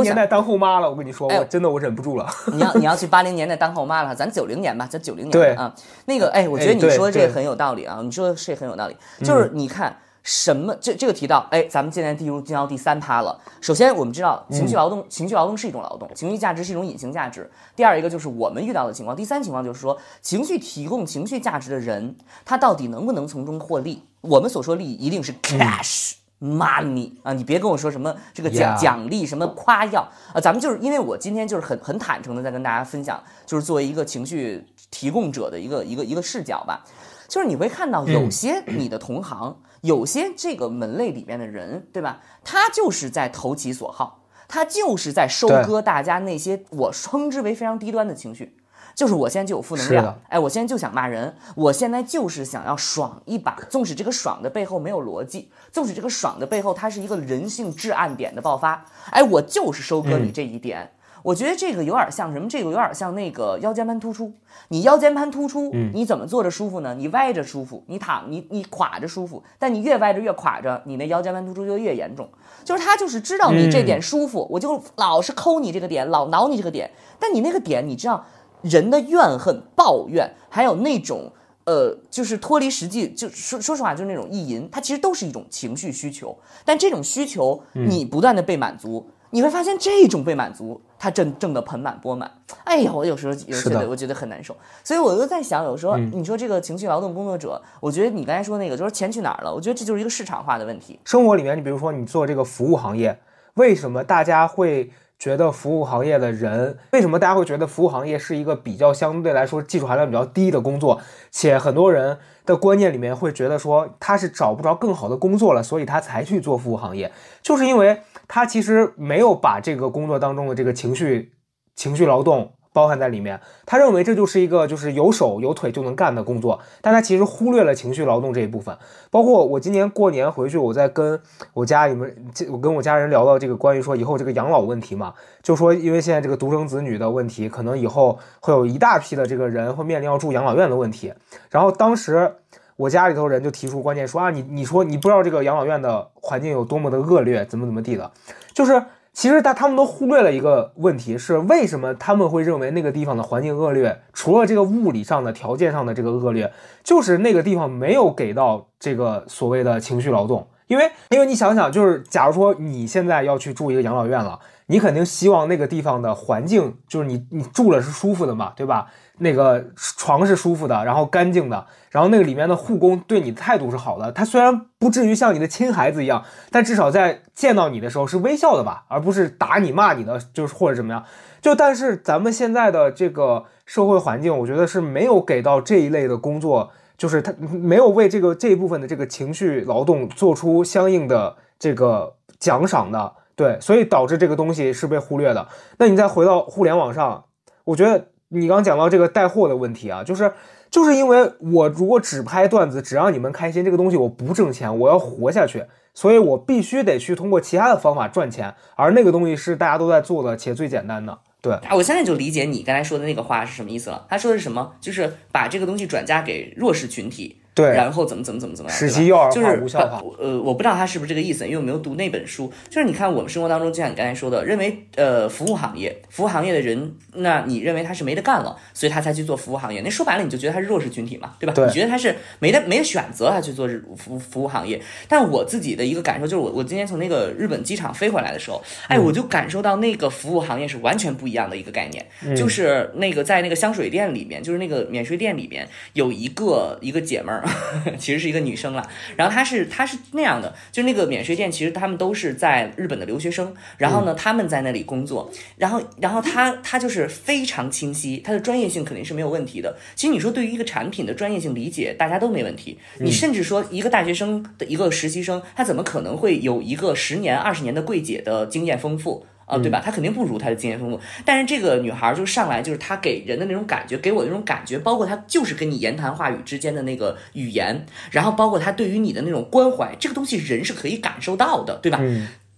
[0.08, 0.90] 年代当后妈了。
[0.90, 2.28] 我跟你说，哎我真的我忍不住了。
[2.52, 5.74] 你要你要去八零年代当后妈了，咱九零年吧，咱九零年啊。
[6.06, 8.96] 那个，哎，我觉得你说这个很有道理啊，你说的是很有道理。
[9.24, 13.38] 就是你看什么，这这个提到，哎，咱们现在进入进到第三趴了。
[13.60, 17.50] 首先，我们知道情绪劳动，情绪劳动是一种劳动，情绪价值是一种隐形价值。
[17.74, 24.02] 第二一个就是我们遇到的情况，第三情况就是说，情绪提供情绪价值的人，他到底能不能从中获利？
[24.20, 26.14] 我们所说利益一定是 cash。
[26.40, 36.84] Money 啊，你别跟我说什么这个奖奖励什么夸耀啊，咱们就是因为我今天就是很很坦诚的在跟大家分享，就是作为一个情绪提供者的一个一个一个视角吧，
[37.26, 42.20] 就是你会看到有些你的同行，有些这个门类里面的人，对吧？
[42.44, 48.56] 他就是在投其所好，他就是在收割大家那些我称之为非常低端的情绪。
[48.98, 60.90] 就是我现在就有负能量哎，我现在就想骂人，我现在就是想要爽一把，纵使这个爽的背后没有逻辑，纵使这个爽的背后它是一个人性至暗点的爆发，哎，我就是收割你这一点。
[61.22, 62.48] 我觉得这个有点像什么？
[62.48, 64.32] 这个有点像那个腰间盘突出。
[64.68, 66.94] 你腰间盘突出，你怎么坐着舒服呢？
[66.94, 72.28] 你歪着舒服，你躺你你垮着舒服，但你越歪着越垮着，你那腰间盘突出就越严重。
[72.64, 76.90] 就是他就是知道你这点舒服，我就老是抠你这个点，老挠你这个点。
[77.18, 78.24] 但你那个点，你知道
[78.62, 81.30] 人的怨恨、抱怨，还有那种
[81.64, 86.36] 呃，就是脱离实际，就说说实话，就是那种意淫，它其实都是一种情绪需求。
[86.64, 92.30] 但这种需求，你不断的被满足，你会发现这种被满足，它挣挣得盆满钵满。
[92.64, 99.54] 哎呀，我有时候有时候我觉得很难受，所以我就在想，有时候你说这个情绪劳动工作者，我觉得你刚才说那个，就是钱去哪儿了？
[99.54, 100.98] 我觉得这就是一个市场化的问题。
[101.04, 103.18] 生活里面，你比如说你做这个服务行业，
[103.54, 111.00] 为什么大家会觉得服务行业的人，为什么大家会觉得服务行业是一个比较相对来说技术含量比较低的工作，
[111.30, 117.10] 且很多人的观念里面会觉得说他是找不着更好的工作了，所以他才去做服务行业，
[117.42, 121.32] 就是因为他其实没有把这个工作当中的这个情绪
[121.74, 128.78] 情绪劳动包含在里面，他认为这就是一个就是有手有腿就能干的工作，但他其实忽略了情绪劳动这一部分。
[129.10, 131.20] 包括我今年过年回去，我在跟
[131.54, 132.14] 我家里面，
[132.52, 135.12] 我跟我家人聊到这个关于说以后这个养老问题嘛，
[135.42, 141.12] 就说因为现在这个独生子女的问题，可能以后会有一大批的这个人会面临要住养老院的问题。
[141.50, 142.32] 然后当时
[142.76, 148.12] 我家里头人就提出关键说啊，你你说你不知道这个养老院的环境有多么的恶劣，怎么怎么地的，
[148.54, 148.80] 就是。
[149.18, 154.00] 其实他他们都忽略了一个问题，是为什么他们会认为那个地方的环境恶劣？
[154.12, 156.52] 除了这个物理上的条件上的这个恶劣，
[156.84, 160.46] 就是那个地方没有给到这个所谓的情绪劳动。
[160.68, 168.86] 因为因为你想想，就是假如说你现在要去住一个养老院了，你肯定希望那个地方的环境就是你你住了是舒服的嘛，对吧？
[169.18, 174.10] 那个床是舒服的，然后干净的，然后那个里面的护工对你的态度是好的。
[174.12, 181.04] 他虽然不至于像你的亲孩子一样，但至少在见到你的时候是微笑的吧，而不是打你骂你的，就是或者怎么样。
[181.40, 193.12] 就但是咱们现在的这个社会环境，我觉得是没有给到这一类的工作，就是他没有为这个这一部分的这个情绪劳动做出相应的这个奖赏的。
[193.36, 195.46] 对，所以导致这个东西是被忽略的。
[195.78, 197.26] 那你再回到互联网上，
[197.62, 200.32] 我觉得你刚讲到这个带货的问题啊，就是
[200.70, 205.64] 就是因为我如果只拍段子，只让你们开心，这个东西我不挣钱，我要活下去，
[205.94, 211.18] 所以我必须得去通过其他的方法赚钱，而那个东西是大家都在做的且最简单的。
[211.40, 214.04] 对，啊，我现在就理解你刚才说的那个话是什么意思了。
[214.10, 214.74] 他说的是什么？
[214.80, 222.52] 就是把这个东西转嫁给弱势群体，对然后怎么怎么怎么怎么样，使对吧其幼儿化就是无效化呃，我不知道他是不是这个意思，因为我没有读那本书。
[222.68, 229.80] 就是你看我们生活当中，就像你刚才说的，认为呃服务行业，服务行业的人，那你认为他是没得干了，所以他才去做服务行业。
[229.82, 231.52] 那说白了，你就觉得他是弱势群体嘛，对吧？
[231.52, 234.80] 对你觉得他是没得没得选择，他去做服务服务行业。
[235.08, 242.06] 但我自己的一个感受就是我，我今天从那个日本机场飞回来的时候，哎，我就感受到那个服务行业是完全不一样的一个概念。
[242.36, 247.47] 就是那个在那个香水店里面，就是那个免税店里面有一个一个姐们儿，
[247.98, 248.86] 其实是一个女生啦。
[249.16, 259.76] 然后她是她是那样的，就那个免税店，其实他们都是在日本的留学生，然后呢他们在那里工作，然后然后她她就是非常清晰，她的专业性肯定是没有问题的。
[259.94, 262.78] 其实你说对于一个产品的专业性理解，大家都没问题。
[263.00, 269.26] 你甚至说一个大学生的一个实习生，他怎么可能会有一个十年二十年的柜姐的经验丰富？
[269.48, 269.80] 啊，对吧？
[269.82, 281.98] 他肯定不如他的经验丰富，但是这个女孩就上来就是她给人的那种感觉，给我的那种感觉，包括她就是跟你言谈话语之间的那个语言，然后包括她对于你的那种关怀，这个东西人是可以感受到的，对吧？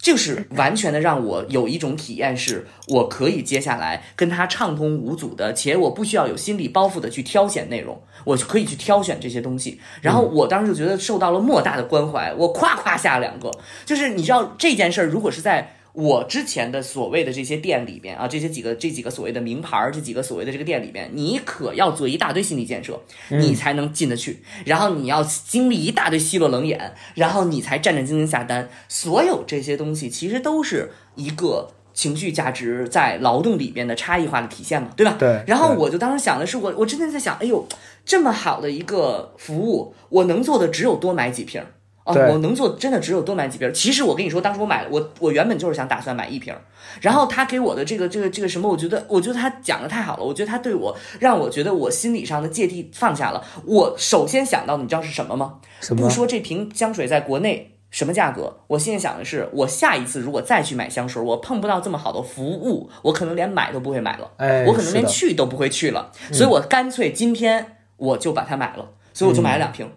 [0.03, 9.79] 就是完全的让我有一种体验，是我可以接下来跟她畅通无阻的，且我不需要有心理包袱的去挑选内容，我就可以去挑选这些东西。
[10.01, 13.51] 然后我当时就觉得受到了莫大的关怀，我夸夸下两个，
[13.85, 15.77] 就是你知道这件事儿，如果是在。
[15.93, 24.43] 我之前的所谓的这些店里边啊，这些几个这几个所谓的名牌儿，这几个所谓的这个店里边，你可要做一大堆心理建设，你才能进得去。
[24.65, 28.69] 然后你要经历一大堆奚落冷眼，然后你才战战兢兢下单。
[28.89, 35.17] 所有这些东西其实都是一个情绪价值在劳动里边的差异化的体现嘛，对吧？
[35.19, 37.67] 对然后我就当时想的是，我我真的在想，哎呦，
[38.05, 41.67] 这么好的一个服务，我能做的只有多买几瓶儿。
[42.13, 43.73] 哦，我能做真的只有多买几瓶儿。
[43.73, 46.61] 其实我跟你说，当时我买了，我我原本就是想打算买一瓶儿，
[47.01, 53.45] 然后他给我的这个这个这个什么，我觉得我觉得他讲的太好了，我觉得他对我让我觉得我心理上的芥蒂放下了。
[53.65, 55.55] 我首先想到，你知道是什么吗？
[55.81, 69.91] 什么不说这瓶香水在国内什么价格，我现在想的是，我下一次如果再去买香水，我碰不到这么好的服务，我可能连买都不会买了，哎我可能连去都不会去了，所以我干脆今天我就把它买了，所以我就买了两瓶。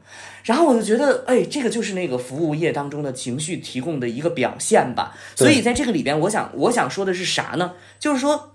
[0.44, 5.18] 然后我就觉得，哎，这个就是那个服务业当中的情绪提供的一个表现吧。
[5.36, 7.74] 所以在这个里边，我想我想说的是啥呢？
[8.00, 8.52] 就是说，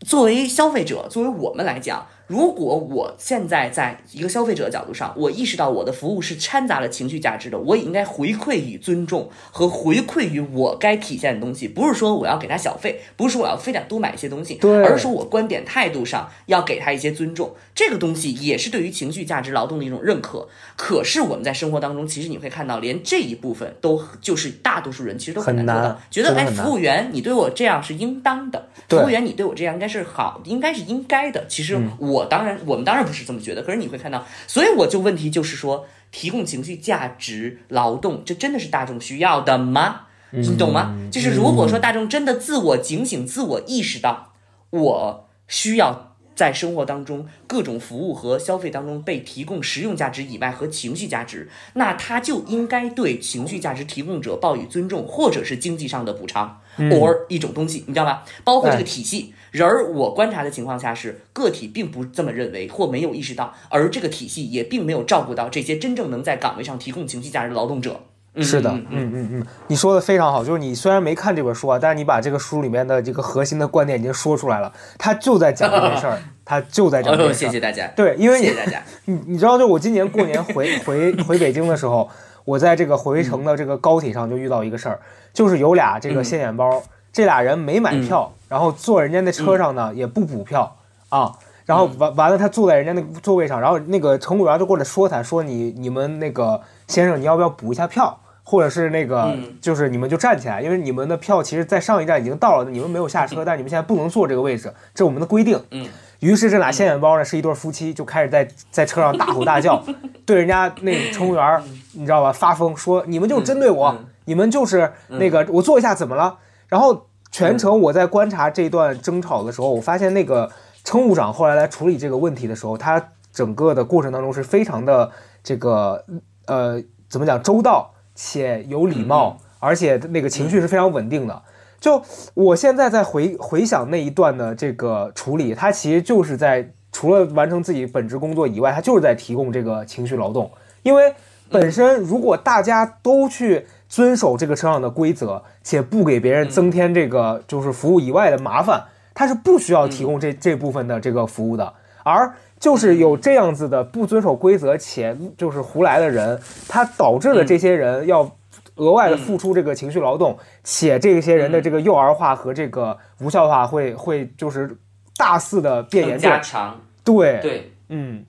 [0.00, 20.48] 作为消费者，作为我们来讲，如果我现在在一个消费者的角度上，我意识到我的服务是掺杂了情绪价值的，我也应该回馈与尊重和回馈于我该体现的东西，不是说我要给他小费，不是说我要非得多买一些东西，对而是说我观点态度上要给他一些尊重，这个东西也是对于情绪价值劳动的一种认可。
[20.76, 31.46] 可是我们在生活当中，其实你会看到，连这一部分都就是大多数人其实都很难做到，觉得哎，服务员你对我这样是应当的，服务员你对我这样应该是好，应该是应该的。
[31.46, 40.06] 其实我当然，我们当然不是这么觉得，可是你会看到，所以我就问题就是说，提供情绪价值劳动，这真的是大众需要的吗？
[40.30, 40.96] 你懂吗？
[41.10, 44.32] 就是如果说大众真的自我警醒、自我意识到，
[44.70, 58.24] 我需要在生活当中各种服务和消费当中被提供实用价值以外和情绪价值，那他就应该对情绪价值提供者报以尊重，或者是经济上的补偿、or 一种东西，你知道吧？
[58.44, 59.32] 包括这个哎体系。
[59.56, 68.00] 然而，我观察的情况下是，个体并不这么认为或没有意识到，而这个体系也并没有照顾到这些真正能在岗位上提供情绪价值的劳动者。
[68.38, 77.32] 嗯是的，嗯嗯嗯嗯，你说的非常好，就是你虽然没看这本书啊，但是你把这个书里面的这个核心的观点已经说出来了，他就在讲这件事儿， 他就在讲这事儿。
[77.32, 77.86] 谢谢大家。
[77.96, 78.82] 对，因为你谢谢大家。
[79.06, 82.10] 你你知道，就我今年过年回回回北京的时候，
[82.44, 85.00] 我在这个回 程的这个高铁上就遇到一个事儿，
[85.32, 86.82] 就是有俩这个现眼包，
[87.16, 90.76] 这俩人没买票，然后坐人家那车上呢、也不补票
[91.08, 91.32] 啊。
[91.64, 99.54] 然后完完了，他坐在人家那个座位上，然后那个乘务员就过来说他，说你你们那个先生，你要不要补一下票，或者是那个、嗯。
[99.62, 105.58] 就是你们就站起来，因为你们的票其实在上一站已经到了，你们没有下车，但是你们现在不能坐这个位置，这是我们的规定。
[105.70, 105.88] 嗯，
[106.20, 109.82] 于是这俩现眼包呢是一对夫妻，就开始在在车上大吼大叫，
[110.26, 111.62] 对人家那乘务员，
[111.94, 114.04] 你知道吧，发疯说你们就针对我，嗯。
[114.28, 116.36] 你们就是那个我坐一下怎么了？
[116.68, 120.50] 然后全程我在观察这段争吵的时候，我发现那个
[120.84, 125.10] 乘务长后来来处理这个问题的时候，他整个的过程当中是非常的
[125.42, 126.04] 这个
[126.46, 131.42] 呃怎么讲周到且有礼貌，而且那个情绪是非常稳定的。
[131.78, 132.02] 就
[132.32, 140.50] 我现在在回回想那一段的这个处理，他其实就是在除了完成自己本职工作以外，他就是在提供这个情绪劳动。
[140.82, 141.14] 因为
[141.50, 148.84] 本身如果大家都去遵守这个车上的规则，且不给别人增添这个就是服务以外的麻烦，
[149.14, 151.72] 他是不需要提供这这部分的这个服务的。
[152.02, 158.30] 而就是有这样子的不遵守规则且就是胡来的人，他导致了这些人要
[158.76, 164.76] 额外的付出这个情绪劳动，且这些人的这个幼儿化和这个无效化会会就是
[165.16, 166.38] 大肆的变更严重加。
[166.38, 168.24] 强，对，对，嗯，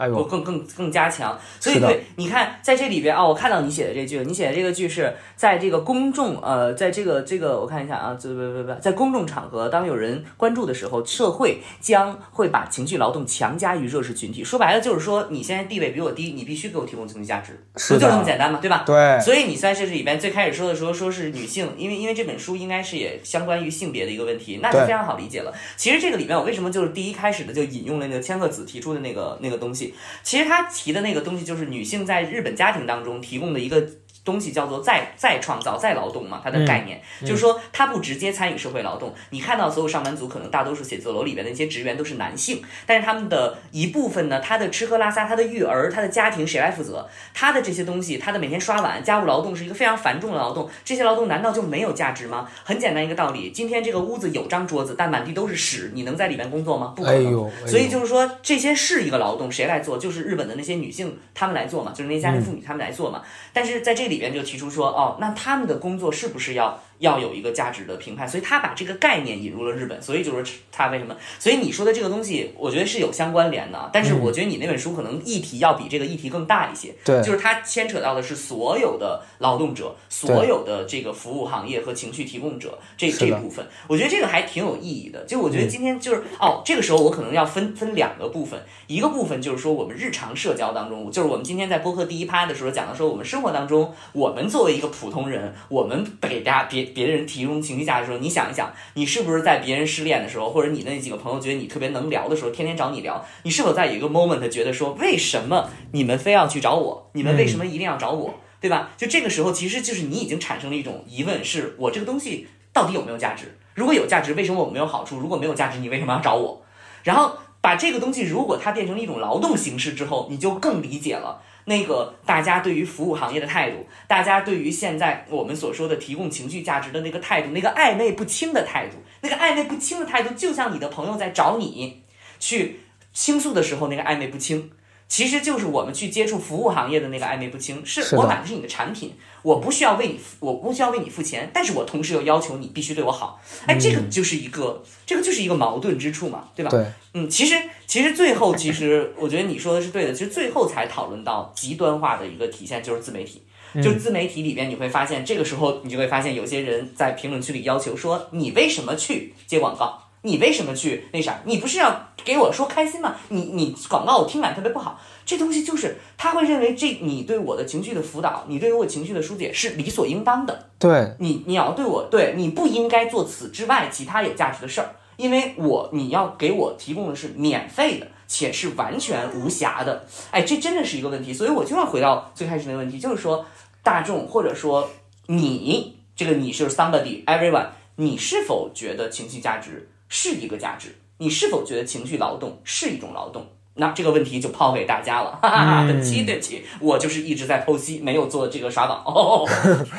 [0.00, 1.38] 哎不呦，更更更加强。
[1.60, 14.42] 所以对，你看在这里边啊、我看到你写的这句，你写的这个句是在这个公众呃，在这个这个我看一下啊，这不不不，在公众场合，当有人关注的时候，社会将会把情绪劳动强加于弱势群体。
[14.42, 18.58] 说白了就是说，你现在地位比我低，你必须给我提供情绪价值，不就这么简单吗？
[18.60, 18.84] 对吧？
[18.86, 25.52] 对，所以你在这里边最开始说的时候，说是女性，因为因为这本书应该是也相关于性别的一个问题，那就非常好理解了。
[25.76, 29.89] 其实这个里面我为什么就是第一开始的就引用了那个千鹤子提出的那个那个东西，
[30.22, 33.86] 其实他提的那个东西就是女性在日本家庭当中提供的一个。
[34.30, 39.12] 东西叫做再再创造、再劳动嘛，它的概念、就是说他不直接参与社会劳动。
[39.30, 47.08] 你看到所有上班族，可能大多数写字楼里边的那些职员都是男性，但是他们的一部分呢，他的吃喝拉撒、他的育儿、他的家庭谁来负责？
[47.34, 52.48] 他的这些东西，他的每天刷碗、家务劳动是一个非常繁重的劳动，这些劳动难道就没有价值吗？
[52.64, 56.92] 很简单一个道理，今天这个屋子有张桌子，但满地都是屎，你能在里面工作吗？
[56.94, 57.18] 不可能。
[57.18, 59.98] 哎呦哎呦所以就是说，这些是一个劳动，谁来做？
[59.98, 63.22] 就是日本的那些女性她们来做嘛，就是那些家庭妇女她们来做嘛。
[63.52, 68.26] 但是在这里边就提出说，哦，那他们的工作是不是要要有一个价值的评判？
[68.26, 71.14] 所以他把这个概念引入了日本，所以就是他为什么？
[71.38, 73.90] 所以你说的这个东西，我觉得是有相关联的。
[73.92, 85.24] 但是我觉得你那本书可能议题要比这个议题更大一些，对就是它牵扯到的是所有的劳动者，所有的这个服务行业和情绪提供者这这部分，我觉得这个还挺有意义的。
[85.24, 107.10] 就我觉得今天就是、哦，这个时候我可能要分分两个部分，一个部分就是说我们日常社交当中，就是我们今天在播客第一趴的时候讲的说，我们生活当中，我们作为一个普通人，我们给大家别别人提供情绪价值的时候，你想一想，你是不是在别人失恋的时候，或者你的那几个朋友觉得你特别能聊的时候，天天找你聊，你是否在有一个 moment 觉得说，为什么你们非要去找我？
[107.14, 108.34] 你们为什么一定要找我？
[108.60, 108.90] 对吧？
[108.96, 113.56] 就这个时候，其实就是你已经产生了一种疑问：是我这个东西到底有没有价值？
[113.74, 115.18] 如果有价值，为什么我没有好处？
[115.18, 116.62] 如果没有价值，你为什么要找我？
[117.02, 132.02] 然后把这个东西，如果它变成了一种劳动形式之后，你就更理解了那个大家对于服务行业的态度，大家对于现在我们所说的提供情绪价值的那个态度，那个暧昧不清的态度，那个暧昧不清的态度，就像你的朋友在找你
[132.38, 132.80] 去
[133.12, 134.70] 倾诉的时候那个暧昧不清。
[135.10, 146.70] 其实就是我们去接触服务行业的那个暧昧不清，是我买的是你的产品，我不需要为你付，我不需要为你付钱，但是我同时又要求你必须对我好，哎，这个就是一个，这个就是一个矛盾之处嘛，对吧？
[146.70, 147.56] 对，嗯，其实
[147.88, 150.12] 其实最后，其实我觉得你说的是对的。
[150.12, 153.42] 其实最后才讨论到极端化的一个体现，就是自媒体。
[153.82, 160.09] 就自媒体里边，你会发现，这个时候你就会发现，有些人在评论区里要求说：“你为什么去接广告？
[160.22, 161.40] 你为什么去那啥？
[161.44, 163.16] 你不是要给我说开心吗？
[163.28, 170.70] 你你广告我听感特别不好。”这东西就是他会认为这你对我的情绪的辅导，你对于我情绪的疏解是理所应当的。
[170.78, 180.04] 对，你你要对我对你不应该做此之外其他有价值的事儿，因为我你要给我提供的是免费的，且是完全无瑕的。
[180.32, 183.46] 哎，这真的是一个问题，所以我就要回到最开始那个问题，就是说
[183.84, 184.90] 大众或者说
[185.26, 190.98] 你这个你是 somebody everyone，你是否觉得情绪价值是一个价值？
[191.16, 193.46] 你是否觉得情绪劳动是一种劳动？
[193.74, 195.84] 那这个问题就抛给大家了，哈哈哈。
[195.86, 199.02] 本期对不起，我就是一直在剖析，没有做这个刷榜。
[199.06, 199.48] 哦，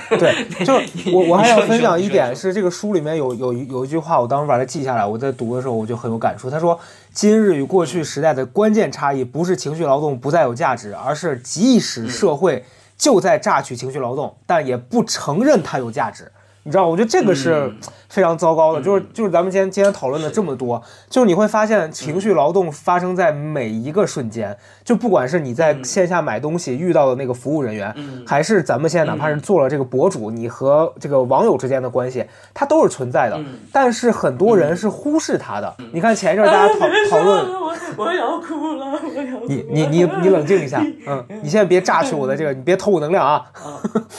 [0.09, 6.49] 对， 就是我我还要分享一点是这个书里面有有一有一句话，我当时把它记下来，我在读的时候我就很有感触。
[6.49, 6.77] 他说，
[7.13, 12.63] 今日与过去时代的关键差异不是情绪劳动不再有价值，而是即使社会
[12.97, 16.31] 就在榨取情绪劳动，但也不承认它有价值。
[16.63, 17.77] 你知道，我觉得这个是嗯。
[18.11, 28.21] 非常糟糕的，就是就是咱们今天今天讨论的这么多，就是你会发现情绪劳动发生在每一个瞬间，就不管是你在线下买东西遇到的那个服务人员，嗯。
[28.27, 33.37] 还是咱们现在哪怕是做了这个博主，你和这个网友之间的关系，它都是存在的。
[33.37, 33.45] 嗯。
[33.71, 35.73] 但是很多人是忽视它的。
[35.93, 39.45] 你看前一阵儿大家讨讨论，我我要哭了，我要哭了。
[39.47, 43.45] 你你你你冷静一下， 嗯，你现在别榨取我的这个，你别偷我能量啊。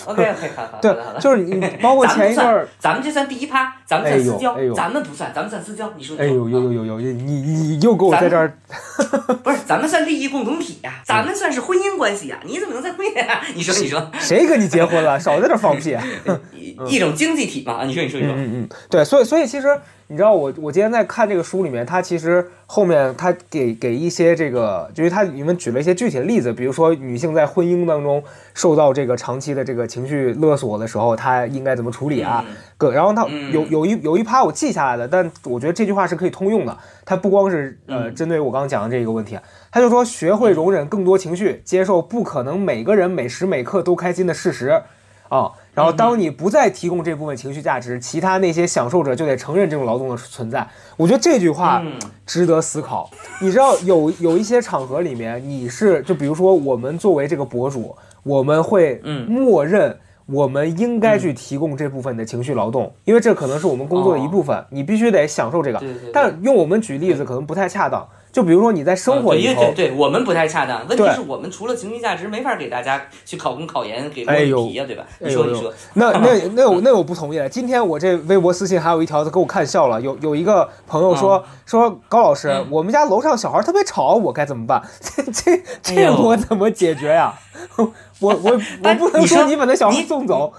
[0.06, 5.92] OK OK，好好， 对就是你包括前一阵儿，咱们这算第一趴，咱们算私交，哎哎咱们不算，咱们算私交。
[5.96, 8.56] 你说，哎呦呦呦呦呦，你你又给我在这儿，
[9.42, 13.40] 不是，咱们算利益共同体呀、咱们算是婚姻关系呀、你怎么能在婚姻啊？
[13.54, 15.18] 你说，你说，谁跟你结婚了？
[15.18, 15.96] 少在这儿放屁。
[16.54, 17.74] 一一种经济体嘛？
[17.74, 19.78] 啊，你说，你说，你说，嗯嗯，对，所以所以其实
[20.12, 32.44] 你知道我我今天在看这个书里面，它其实后面它给给一些这个，就是它里面举了一些具体的例子，比如说女性在婚姻当中受到这个长期的这个情绪勒索的时候，她应该怎么处理啊？
[32.76, 39.38] 各，然后它嗯有有一有一趴我记下来的，但我觉得这句话是可以通用的，它不光是呃嗯针对我刚刚讲的这个问题，
[39.70, 44.82] 他就说学会容忍更多情绪，接受不可能每个人每时每刻都开心的事实。
[45.28, 50.66] 啊，然后当你不再提供这部分情绪价值，其他那些享受者就得承认这种劳动的存在。
[50.96, 51.92] 我觉得这句话嗯
[52.26, 53.08] 值得思考。
[53.40, 65.78] 你知道有有一些场合里面，你是就比如说我们作为这个博主，我们会嗯默认我们应该去提供这部分的情绪劳动，因为这可能是我们工作的一部分，你必须得享受这个。
[65.78, 68.06] 对对对但用我们举例子可能不太恰当。
[68.32, 70.86] 就比如说你在生活对对对我们不太恰当。
[70.88, 75.04] 问题是我们除了情绪价值，没法给大家去考公考研，给模拟哎呦题呀，对吧？
[75.18, 77.46] 你说你说，那 那那我那我不同意了。
[77.48, 80.00] 今天我这微博私信还有一条，他给我看笑了。
[80.00, 84.82] 有有一个朋友说、说高老师，嗯我们家楼上小孩特别吵，我该怎么办？
[84.98, 87.34] 这这哎这我怎么解决呀？
[87.76, 90.52] 我我我不能说说你把那小孩送走。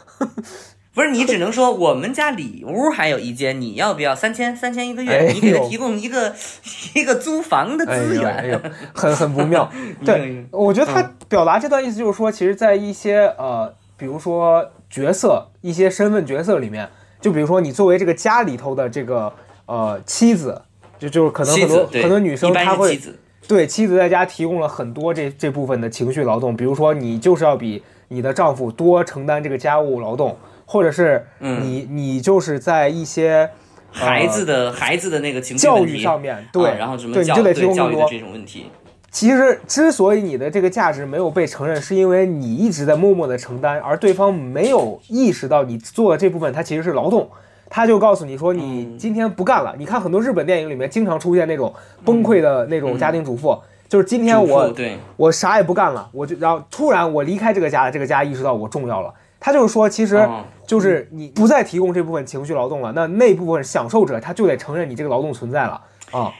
[0.94, 4.56] 不是你只能说我们家里屋还有一间，你要不要三千？
[4.56, 6.34] 三千一个月，哎你给他提供一个
[6.94, 8.22] 一个租房的哎资源。
[8.22, 8.62] 呦哎呦，
[8.94, 9.64] 很很不妙。
[9.74, 16.88] 哎 对，我觉得他表达这段意思就是说，其实，在一些呃，比如说角色、一些身份角色里面，
[17.20, 19.34] 就比如说你作为这个家里头的这个
[19.66, 20.62] 呃妻子，
[21.00, 23.00] 就就是可能很多很多女生她会
[23.48, 33.49] 对妻子在家提供了很多这这部分的情绪劳动，比如说你就是要比你的丈夫多承担这个家务劳动，或者是嗯你、你就是在一些
[33.93, 38.09] 呃孩子的孩子的那个教育上面，对，啊然后什么对，你教就得提对教育的供更多。
[38.09, 38.66] 这种问题。
[39.11, 47.30] 其实之所以你的这个价值没有被承认，是因为你一直在默默的承担，而对方没有意识到你做的这部分它其实是劳动。
[47.70, 49.76] 他就告诉你说，你嗯今天不干了。
[49.80, 51.74] 你看很多日本电影里面经常出现那种
[52.05, 53.57] 崩溃的那种家庭主妇，
[53.89, 59.11] 就是今天我对我啥也不干了，我就然后突然我离开这个家了，这个家意识到我重要了。
[59.44, 65.82] 他就是说，其实哦就是你不再提供这部分情绪劳动了，那那部分享受者他就得承认你这个劳动存在了
[66.12, 66.32] 啊。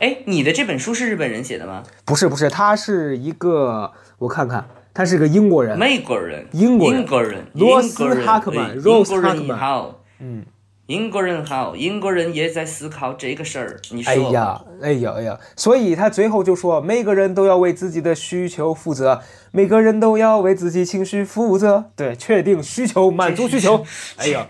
[0.00, 1.84] 哎，你的这本书是日本人写的吗？
[2.04, 10.44] 不是不是，他是一个，我看看，他是个英国人，美国人，英国人英国人，罗斯哈克曼对 Rose 英国人好，嗯，
[10.86, 13.80] 英国人好，英国人也在思考这个事儿。
[13.92, 19.20] 你说，哎呀，哎呀，哎呀，所以他最后就说，每个人都要为自己的需求负责，
[19.52, 21.90] 每个人都要为自己情绪负责。
[21.96, 23.84] 对，确定需求，满足需求。
[24.16, 24.46] 哎呀，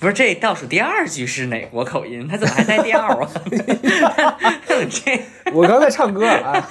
[0.00, 2.26] 不是这倒数第二句是哪国口音？
[2.28, 3.30] 他怎么还带调啊？
[4.68, 5.20] 这
[5.52, 6.68] 我刚才唱歌啊，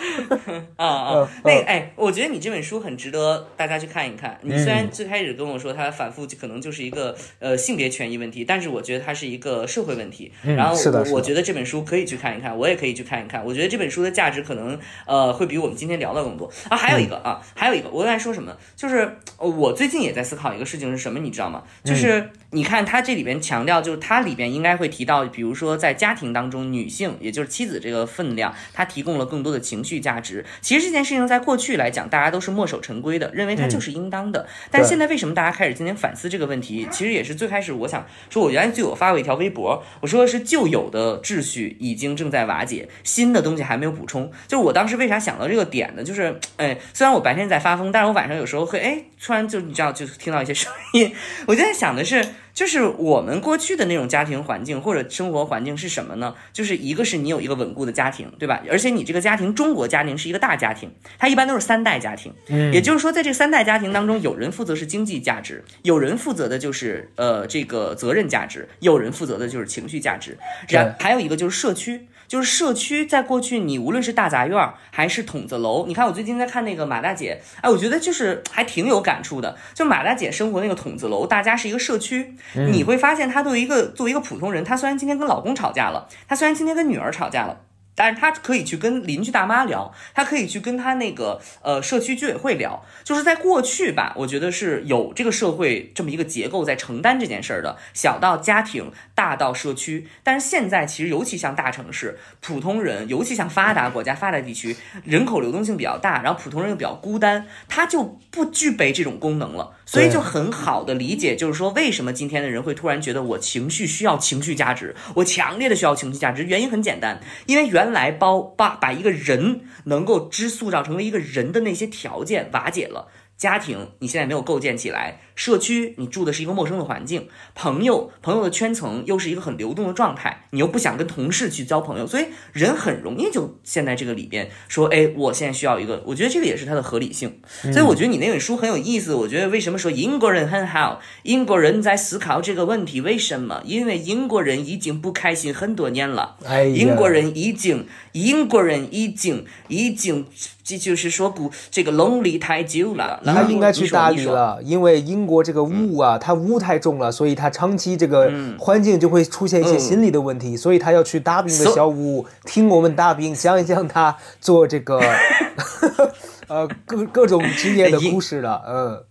[0.75, 4.37] 啊啊嗯，那哎，我觉得你这本书很值得大家去看一看。
[4.41, 10.31] 你虽然最开始跟我说它反复可能就是一个呃性别权益问题，但是我觉得它是一个社会问题。
[10.43, 13.43] 然后我我觉得这本书可以去看一看，我也可以去看一看。
[13.45, 14.77] 我觉得这本书的价值可能
[15.07, 16.75] 呃会比我们今天聊的更多啊。
[16.75, 18.55] 还有一个啊，还有一个，我刚才说什么？
[18.75, 21.63] 就是呃我最近也在思考一个事情是什么，你知道吗？
[21.83, 30.45] 就是你看它这里边强调，就是它里边应该会提到，比如说在家庭当中，女性也就是妻子这个分量，它提供了更多的情绪价值。
[30.61, 34.47] 其实这件事情在过去来讲，大家都是墨守成规的，认为它就是应当的。
[34.71, 36.87] 但现在为什么大家开始今天反思这个问题？
[36.91, 44.31] 其实也是最开始我想说，我原来就有发过一条微博，我说的是旧有的秩序已经正在瓦解，新的东西还没有补充。
[44.47, 46.03] 就是我当时为啥想到这个点呢？
[46.03, 51.13] 就是哎，虽然我白天在发疯，但是我晚上有时候会哎，突然就你知道就听到一些声音，
[51.45, 52.25] 我就在想的是。
[52.55, 56.33] 就是我们过去的那种家庭环境或者生活环境是什么呢？
[56.53, 58.61] 就是一个是你有一个稳固的家庭，对吧？
[58.71, 62.33] 而且你这个家庭，中国家庭是一个大家庭，它一般都是三代家庭。
[62.47, 70.37] 嗯也就是说，在这三代家庭当中，有人负责是经济价值，有人负责的就是呃这个责任价值，有人负责的就是情绪价值，
[70.69, 72.07] 然还有一个就是社区。
[72.27, 79.55] 就是社区，在过去你无论是大杂院儿还是筒子楼，你看我最近在看那个马大姐，哎，我觉得就是还挺有感触的。
[79.73, 87.59] 就马大姐生活那个筒子楼，大家是一个社区，你会发现她作为一个作为一个普通人，她虽然今天跟老公吵架了，她虽然今天跟女儿吵架了。
[87.95, 100.07] 但是他可以去跟邻居大妈聊，他可以去跟他那个呃社区居委会聊，就是在过去吧，我觉得是有这个社会这么一个结构在承担这件事儿的，小到家庭，大到社区。
[100.23, 109.77] 但是现在其实尤其像大城市，普通人，尤其像发达国家、发达地区，人口流动性比较大，然后普通人又比较孤单，他就不具备这种功能了。
[109.85, 116.43] 所以就很好的理解，就是说为什么今天的人会突然觉得我情绪需要情绪价值，我强烈的需要情绪价值。
[116.43, 123.07] 原因很简单，因为原来包把把一个人能够之塑造成为一个人的那些条件瓦解了。
[123.37, 137.39] 家庭你现在没有构建起来，社区你住的是一个陌生的环境，朋友朋友的圈层又是一个很流动的状态，你又不想跟同事去交朋友，所以人很容易就陷在这个里边，说，哎，我现在需要一个，我觉得这个也是它的合理性。
[137.73, 139.13] 所以我觉得你那本书很有意思。
[139.13, 140.99] 我觉得为什么说英国人很好？
[141.23, 143.61] 英国人在思考这个问题，为什么？
[143.65, 146.37] 因为英国人已经不开心很多年了。
[146.45, 150.25] 哎呀，英国人已经，英国人已经，已经，
[150.63, 153.21] 这就是说不，这个 lonely 太久了。
[153.23, 164.99] 然后他应该去大理了，因为英国这个雾啊，它雾太重了，所以它长期这个环境就会出现一些嗯心理的问题，所以他要去大兵的小屋，听我们大兵讲一讲他做这个
[166.47, 169.03] 呃各各种经典的故事了，嗯，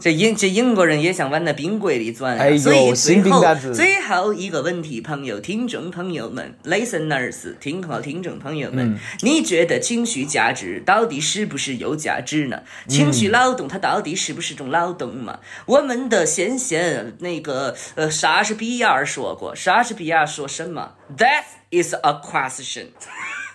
[0.00, 12.62] 这英这英国人也想往那冰柜里钻呀、哎呦新兵后蛋子最后一个问题，朋友、听众朋友们，listeners，听好，听众朋友们，嗯你觉得情绪价值到底是不是有价值呢？
[12.88, 15.38] 情绪劳动它到底是不是种劳动嘛？
[15.66, 22.88] 我们的先贤那个呃莎士比亚说过，莎士比亚说什么？That is a question。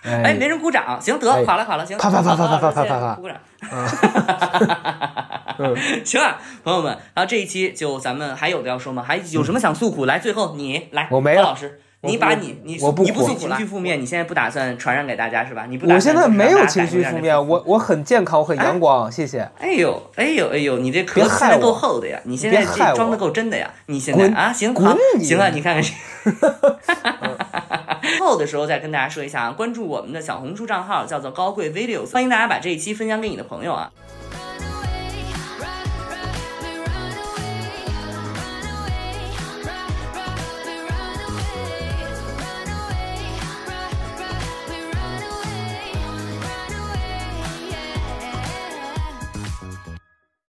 [0.02, 3.36] 哎，没人鼓掌，行得，哎垮了垮了，行，啪啪啪啪啪啪啪啪鼓掌。
[6.04, 9.02] 行啊，朋友们，然后这一期就咱们还有的要说吗？
[9.04, 10.04] 还有什么想诉苦？
[10.04, 15.66] 来，最后你来，我没了老师，你把你你我不你不诉苦情绪负面，你现在不打算传染给大家是吧？
[15.68, 19.50] 你不打算我现在没有情绪负面，我我很健康，我很阳光，谢谢。
[19.58, 22.20] 哎呦，哎呦，哎呦，你这壳塞的够厚的呀！
[22.22, 23.68] 你现在这装的够真的呀！
[23.86, 24.72] 你现在啊，行
[25.20, 25.90] 行啊，你看看这。
[28.18, 33.90] 后的时候再跟大家说一下啊，关注我们的小红书账号叫做高贵 videos，欢迎大家把这一期分享给你的朋友啊。